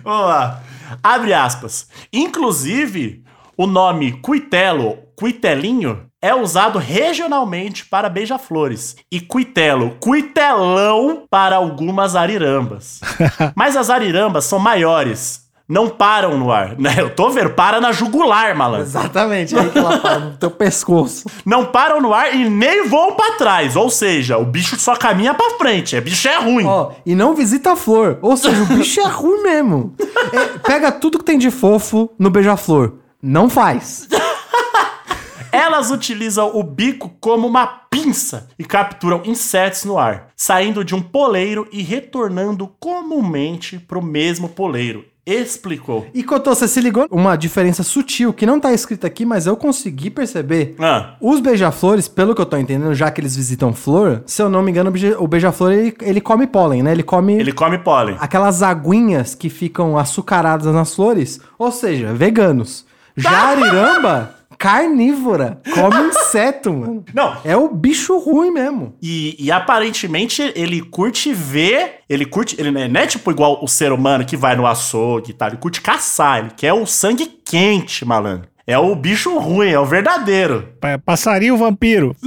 Vamos 0.04 0.26
lá. 0.26 0.62
Abre 1.02 1.32
aspas. 1.32 1.88
Inclusive, 2.12 3.22
o 3.56 3.66
nome 3.66 4.12
cuitelo, 4.12 4.98
cuitelinho, 5.16 6.06
é 6.20 6.34
usado 6.34 6.78
regionalmente 6.78 7.84
para 7.84 8.08
beija-flores. 8.08 8.96
E 9.10 9.20
cuitelo, 9.20 9.96
cuitelão 10.00 11.24
para 11.28 11.56
algumas 11.56 12.14
arirambas. 12.14 13.00
Mas 13.56 13.76
as 13.76 13.90
arirambas 13.90 14.44
são 14.44 14.58
maiores. 14.58 15.42
Não 15.68 15.88
param 15.88 16.36
no 16.36 16.52
ar. 16.52 16.78
Né? 16.78 16.94
Eu 16.98 17.10
tô 17.10 17.30
vendo, 17.30 17.50
para 17.50 17.80
na 17.80 17.92
jugular, 17.92 18.54
malandro. 18.54 18.86
Exatamente, 18.86 19.56
é 19.56 19.60
aí 19.60 19.70
que 19.70 19.78
ela 19.78 19.98
fala, 20.00 20.18
no 20.18 20.36
teu 20.36 20.50
pescoço. 20.50 21.28
Não 21.46 21.66
param 21.66 22.00
no 22.00 22.12
ar 22.12 22.34
e 22.34 22.48
nem 22.48 22.86
voam 22.88 23.14
pra 23.14 23.32
trás. 23.32 23.74
Ou 23.74 23.88
seja, 23.88 24.36
o 24.36 24.44
bicho 24.44 24.78
só 24.78 24.94
caminha 24.94 25.34
pra 25.34 25.50
frente. 25.58 25.96
É 25.96 26.00
bicho 26.00 26.28
é 26.28 26.36
ruim. 26.36 26.66
Ó, 26.66 26.92
e 27.06 27.14
não 27.14 27.34
visita 27.34 27.72
a 27.72 27.76
flor. 27.76 28.18
Ou 28.20 28.36
seja, 28.36 28.62
o 28.62 28.66
bicho 28.66 29.00
é 29.00 29.06
ruim 29.06 29.42
mesmo. 29.42 29.94
É, 30.32 30.58
pega 30.58 30.92
tudo 30.92 31.18
que 31.18 31.24
tem 31.24 31.38
de 31.38 31.50
fofo 31.50 32.10
no 32.18 32.30
beija-flor. 32.30 33.01
Não 33.22 33.48
faz. 33.48 34.08
Elas 35.52 35.90
utilizam 35.90 36.50
o 36.58 36.62
bico 36.62 37.10
como 37.20 37.46
uma 37.46 37.66
pinça 37.66 38.48
e 38.58 38.64
capturam 38.64 39.22
insetos 39.24 39.84
no 39.84 39.98
ar, 39.98 40.28
saindo 40.34 40.84
de 40.84 40.94
um 40.94 41.02
poleiro 41.02 41.68
e 41.70 41.82
retornando 41.82 42.66
comumente 42.80 43.78
pro 43.78 44.02
mesmo 44.02 44.48
poleiro. 44.48 45.04
Explicou. 45.24 46.06
E 46.12 46.24
Cotô, 46.24 46.52
você 46.52 46.66
se 46.66 46.80
ligou? 46.80 47.06
Uma 47.08 47.36
diferença 47.36 47.84
sutil 47.84 48.32
que 48.32 48.44
não 48.44 48.58
tá 48.58 48.72
escrita 48.72 49.06
aqui, 49.06 49.24
mas 49.24 49.46
eu 49.46 49.56
consegui 49.56 50.10
perceber. 50.10 50.74
Ah, 50.80 51.14
Os 51.20 51.38
beija-flores, 51.38 52.08
pelo 52.08 52.34
que 52.34 52.40
eu 52.40 52.46
tô 52.46 52.56
entendendo, 52.56 52.92
já 52.92 53.08
que 53.08 53.20
eles 53.20 53.36
visitam 53.36 53.72
flor, 53.72 54.24
se 54.26 54.42
eu 54.42 54.50
não 54.50 54.62
me 54.62 54.72
engano, 54.72 54.90
o 54.90 55.22
o 55.22 55.28
beija-flor 55.28 55.70
ele, 55.72 55.94
ele 56.00 56.20
come 56.20 56.44
pólen, 56.48 56.82
né? 56.82 56.90
Ele 56.90 57.04
come 57.04 57.34
ele 57.34 57.52
come 57.52 57.78
pólen. 57.78 58.16
aquelas 58.18 58.64
aguinhas 58.64 59.32
que 59.36 59.48
ficam 59.48 59.96
açucaradas 59.96 60.74
nas 60.74 60.92
flores, 60.92 61.38
ou 61.56 61.70
seja, 61.70 62.12
veganos. 62.12 62.84
Já 63.16 63.30
a 63.30 63.48
ariramba, 63.48 64.34
carnívora, 64.58 65.60
come 65.74 65.96
inseto, 66.08 66.72
mano. 66.72 67.04
Não, 67.12 67.36
É 67.44 67.56
o 67.56 67.68
bicho 67.68 68.18
ruim 68.18 68.50
mesmo. 68.50 68.94
E, 69.02 69.36
e 69.38 69.50
aparentemente 69.52 70.52
ele 70.54 70.80
curte 70.80 71.32
ver. 71.32 71.96
Ele 72.08 72.24
curte. 72.24 72.56
Ele 72.58 72.70
não 72.70 72.80
é, 72.80 72.88
não 72.88 73.00
é 73.00 73.06
tipo 73.06 73.30
igual 73.30 73.58
o 73.62 73.68
ser 73.68 73.92
humano 73.92 74.24
que 74.24 74.36
vai 74.36 74.54
no 74.56 74.66
açougue 74.66 75.30
e 75.30 75.34
tal. 75.34 75.48
Ele 75.48 75.56
curte 75.58 75.80
caçar. 75.80 76.38
Ele 76.38 76.50
quer 76.56 76.72
o 76.72 76.86
sangue 76.86 77.26
quente, 77.44 78.04
malandro. 78.04 78.48
É 78.66 78.78
o 78.78 78.94
bicho 78.94 79.36
ruim, 79.38 79.68
é 79.70 79.78
o 79.78 79.84
verdadeiro. 79.84 80.68
Pa- 80.80 80.98
Passarinho 80.98 81.56
vampiro. 81.56 82.14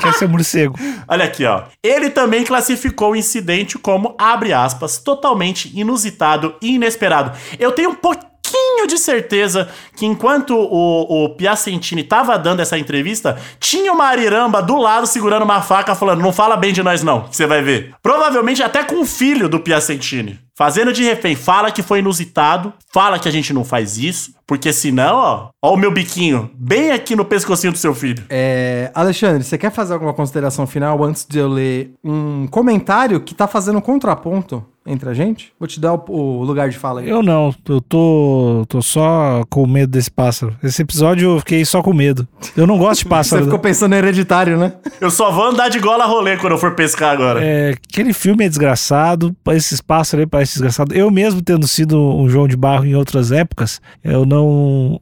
Quer 0.00 0.14
ser 0.14 0.28
morcego. 0.28 0.78
Olha 1.08 1.24
aqui, 1.24 1.44
ó. 1.44 1.64
Ele 1.82 2.08
também 2.10 2.44
classificou 2.44 3.12
o 3.12 3.16
incidente 3.16 3.78
como, 3.78 4.14
abre 4.18 4.52
aspas, 4.52 4.98
totalmente 4.98 5.70
inusitado 5.78 6.54
e 6.62 6.74
inesperado. 6.74 7.32
Eu 7.58 7.72
tenho 7.72 7.90
um 7.90 7.94
pouquinho 7.94 8.30
de 8.86 8.98
certeza 8.98 9.68
que 9.96 10.04
enquanto 10.06 10.54
o, 10.56 11.24
o 11.24 11.36
Piacentini 11.36 12.02
tava 12.02 12.38
dando 12.38 12.60
essa 12.60 12.78
entrevista, 12.78 13.36
tinha 13.58 13.92
uma 13.92 14.06
ariramba 14.06 14.62
do 14.62 14.76
lado 14.76 15.06
segurando 15.06 15.44
uma 15.44 15.62
faca 15.62 15.94
falando, 15.94 16.22
não 16.22 16.32
fala 16.32 16.56
bem 16.56 16.72
de 16.72 16.82
nós 16.82 17.02
não, 17.02 17.22
que 17.22 17.36
você 17.36 17.46
vai 17.46 17.62
ver. 17.62 17.94
Provavelmente 18.02 18.62
até 18.62 18.82
com 18.84 19.00
o 19.00 19.06
filho 19.06 19.48
do 19.48 19.60
Piacentini. 19.60 20.38
Fazendo 20.56 20.92
de 20.92 21.02
refém, 21.02 21.34
fala 21.34 21.72
que 21.72 21.82
foi 21.82 21.98
inusitado, 21.98 22.72
fala 22.92 23.18
que 23.18 23.28
a 23.28 23.32
gente 23.32 23.52
não 23.52 23.64
faz 23.64 23.98
isso, 23.98 24.34
porque 24.46 24.72
senão, 24.72 25.16
ó, 25.16 25.48
ó 25.62 25.74
o 25.74 25.76
meu 25.76 25.92
biquinho, 25.92 26.50
bem 26.54 26.90
aqui 26.90 27.16
no 27.16 27.24
pescocinho 27.24 27.72
do 27.72 27.78
seu 27.78 27.94
filho. 27.94 28.22
É, 28.28 28.90
Alexandre, 28.94 29.42
você 29.42 29.56
quer 29.56 29.70
fazer 29.70 29.94
alguma 29.94 30.12
consideração 30.12 30.66
final 30.66 31.02
antes 31.02 31.26
de 31.28 31.38
eu 31.38 31.48
ler 31.48 31.92
um 32.04 32.46
comentário 32.46 33.20
que 33.20 33.34
tá 33.34 33.46
fazendo 33.46 33.80
contraponto 33.80 34.64
entre 34.86 35.08
a 35.08 35.14
gente? 35.14 35.50
Vou 35.58 35.66
te 35.66 35.80
dar 35.80 35.94
o, 35.94 36.04
o 36.10 36.44
lugar 36.44 36.68
de 36.68 36.76
fala 36.78 37.00
aí. 37.00 37.08
Eu 37.08 37.22
não, 37.22 37.54
eu 37.68 37.80
tô, 37.80 38.64
tô 38.68 38.82
só 38.82 39.42
com 39.48 39.66
medo 39.66 39.90
desse 39.90 40.10
pássaro. 40.10 40.54
Esse 40.62 40.82
episódio 40.82 41.30
eu 41.30 41.38
fiquei 41.38 41.64
só 41.64 41.82
com 41.82 41.94
medo. 41.94 42.28
Eu 42.54 42.66
não 42.66 42.76
gosto 42.76 42.98
de 42.98 43.04
Você 43.04 43.08
pássaro. 43.08 43.44
ficou 43.44 43.58
pensando 43.58 43.94
em 43.94 43.98
hereditário, 43.98 44.58
né? 44.58 44.74
Eu 45.00 45.10
só 45.10 45.30
vou 45.30 45.46
andar 45.46 45.70
de 45.70 45.78
gola 45.78 46.04
rolê 46.04 46.36
quando 46.36 46.52
eu 46.52 46.58
for 46.58 46.74
pescar 46.74 47.12
agora. 47.12 47.42
É, 47.42 47.70
aquele 47.70 48.12
filme 48.12 48.44
é 48.44 48.48
desgraçado, 48.48 49.34
esses 49.52 49.80
pássaros 49.80 50.24
aí 50.24 50.26
parecem 50.26 50.54
desgraçados. 50.54 50.94
Eu 50.94 51.10
mesmo 51.10 51.40
tendo 51.40 51.66
sido 51.66 51.98
um 51.98 52.28
João 52.28 52.46
de 52.46 52.56
Barro 52.56 52.84
em 52.84 52.94
outras 52.94 53.32
épocas, 53.32 53.80
eu 54.02 54.26
não, 54.26 54.33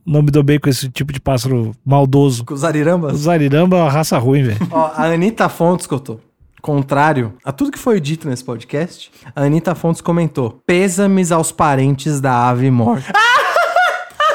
não 0.04 0.22
me 0.22 0.30
dou 0.30 0.42
bem 0.42 0.58
com 0.58 0.68
esse 0.68 0.88
tipo 0.88 1.12
de 1.12 1.20
pássaro 1.20 1.72
maldoso. 1.84 2.44
Com 2.44 2.54
os 2.54 2.64
arirambas? 2.64 3.14
Os 3.14 3.28
ariramba 3.28 3.76
é 3.76 3.80
uma 3.82 3.90
raça 3.90 4.18
ruim, 4.18 4.42
velho. 4.42 4.58
Ó, 4.70 4.90
a 4.94 5.04
Anitta 5.06 5.48
Fontes 5.48 5.86
contou. 5.86 6.20
Contrário 6.60 7.34
a 7.44 7.50
tudo 7.50 7.72
que 7.72 7.78
foi 7.78 8.00
dito 8.00 8.28
nesse 8.28 8.44
podcast, 8.44 9.10
a 9.34 9.42
Anitta 9.42 9.74
Fontes 9.74 10.00
comentou: 10.00 10.62
Pêsames 10.64 11.32
aos 11.32 11.50
parentes 11.50 12.20
da 12.20 12.48
ave 12.48 12.70
morta. 12.70 13.12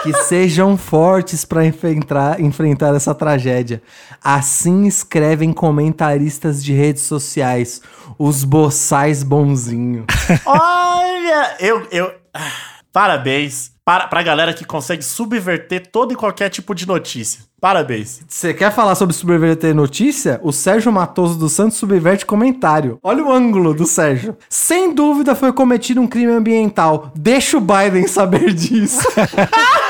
que 0.03 0.13
sejam 0.23 0.77
fortes 0.77 1.43
para 1.43 1.65
enfrentar, 1.65 2.39
enfrentar 2.39 2.95
essa 2.95 3.13
tragédia. 3.13 3.81
Assim 4.23 4.85
escrevem 4.85 5.51
comentaristas 5.53 6.63
de 6.63 6.73
redes 6.73 7.03
sociais, 7.03 7.81
os 8.17 8.43
boçais 8.43 9.23
bonzinho. 9.23 10.05
Olha, 10.45 11.57
eu. 11.59 11.87
eu 11.91 12.11
ah, 12.33 12.76
parabéns 12.97 13.73
para, 13.85 14.07
pra 14.07 14.23
galera 14.23 14.55
que 14.55 14.65
consegue 14.65 15.03
subverter 15.03 15.85
todo 15.91 16.13
e 16.13 16.15
qualquer 16.15 16.49
tipo 16.49 16.73
de 16.73 16.87
notícia. 16.87 17.41
Parabéns. 17.61 18.21
Você 18.27 18.55
quer 18.55 18.71
falar 18.71 18.95
sobre 18.95 19.13
subverter 19.13 19.75
notícia? 19.75 20.39
O 20.41 20.51
Sérgio 20.51 20.91
Matoso 20.91 21.37
do 21.37 21.47
Santos 21.47 21.77
subverte 21.77 22.25
comentário. 22.25 22.97
Olha 23.03 23.23
o 23.23 23.31
ângulo 23.31 23.75
do 23.75 23.85
Sérgio. 23.85 24.35
Sem 24.49 24.95
dúvida 24.95 25.35
foi 25.35 25.53
cometido 25.53 26.01
um 26.01 26.07
crime 26.07 26.31
ambiental. 26.31 27.11
Deixa 27.15 27.59
o 27.59 27.61
Biden 27.61 28.07
saber 28.07 28.51
disso. 28.51 29.07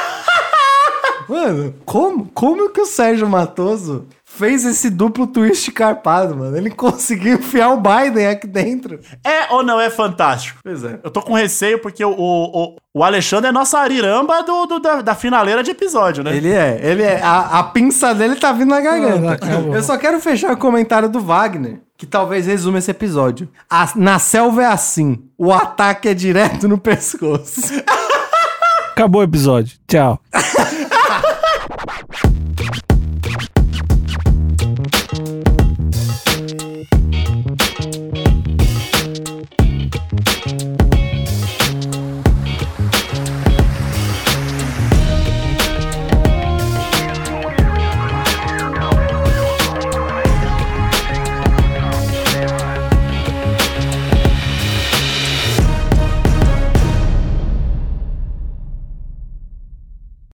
Mano, 1.28 1.74
como? 1.86 2.26
Como 2.34 2.70
que 2.70 2.82
o 2.82 2.86
Sérgio 2.86 3.28
Matoso 3.28 4.06
fez 4.24 4.64
esse 4.66 4.90
duplo 4.90 5.26
twist 5.28 5.72
carpado, 5.72 6.36
mano? 6.36 6.56
Ele 6.56 6.70
conseguiu 6.70 7.36
enfiar 7.36 7.70
o 7.70 7.82
Biden 7.82 8.28
aqui 8.28 8.46
dentro. 8.48 9.00
É 9.26 9.52
ou 9.54 9.64
não 9.64 9.80
é 9.82 9.90
fantástico? 9.90 10.60
Pois 10.64 10.84
é. 10.84 11.00
Eu 11.04 11.10
tô 11.12 11.22
com 11.22 11.34
receio 11.34 11.80
porque 11.80 12.04
o, 12.06 12.12
o, 12.18 12.76
o 12.94 13.04
Alexandre 13.04 13.50
é 13.50 13.52
nossa 13.52 13.80
ariramba 13.80 14.42
do, 14.44 14.66
do- 14.68 14.80
da, 14.80 15.02
da 15.02 15.16
finaleira 15.16 15.64
de 15.64 15.72
episódio, 15.72 16.24
né? 16.24 16.36
Ele 16.36 16.52
é, 16.52 16.80
ele 16.82 17.04
é. 17.04 17.22
A, 17.22 17.60
a 17.60 17.64
pinça 17.64 18.14
dele 18.14 18.36
tá 18.36 18.52
vindo 18.52 18.70
na 18.70 18.80
garganta. 18.82 19.34
Acabou. 19.34 19.74
Eu 19.76 19.84
só 19.84 19.98
quero 19.98 20.20
fechar 20.22 20.52
o 20.54 20.58
comentário 20.58 21.10
do 21.10 21.20
Wagner, 21.20 21.80
que 21.98 22.06
talvez 22.06 22.46
resume 22.46 22.78
esse 22.78 22.92
episódio. 22.92 23.50
A- 23.70 23.92
na 23.96 24.20
selva 24.20 24.64
é 24.64 24.68
assim: 24.68 25.24
o 25.38 25.52
ataque 25.52 26.08
é 26.10 26.14
direto 26.14 26.68
no 26.68 26.78
pescoço. 26.78 27.62
Acabou 28.92 29.22
o 29.22 29.24
episódio. 29.24 29.78
Tchau. 29.88 30.20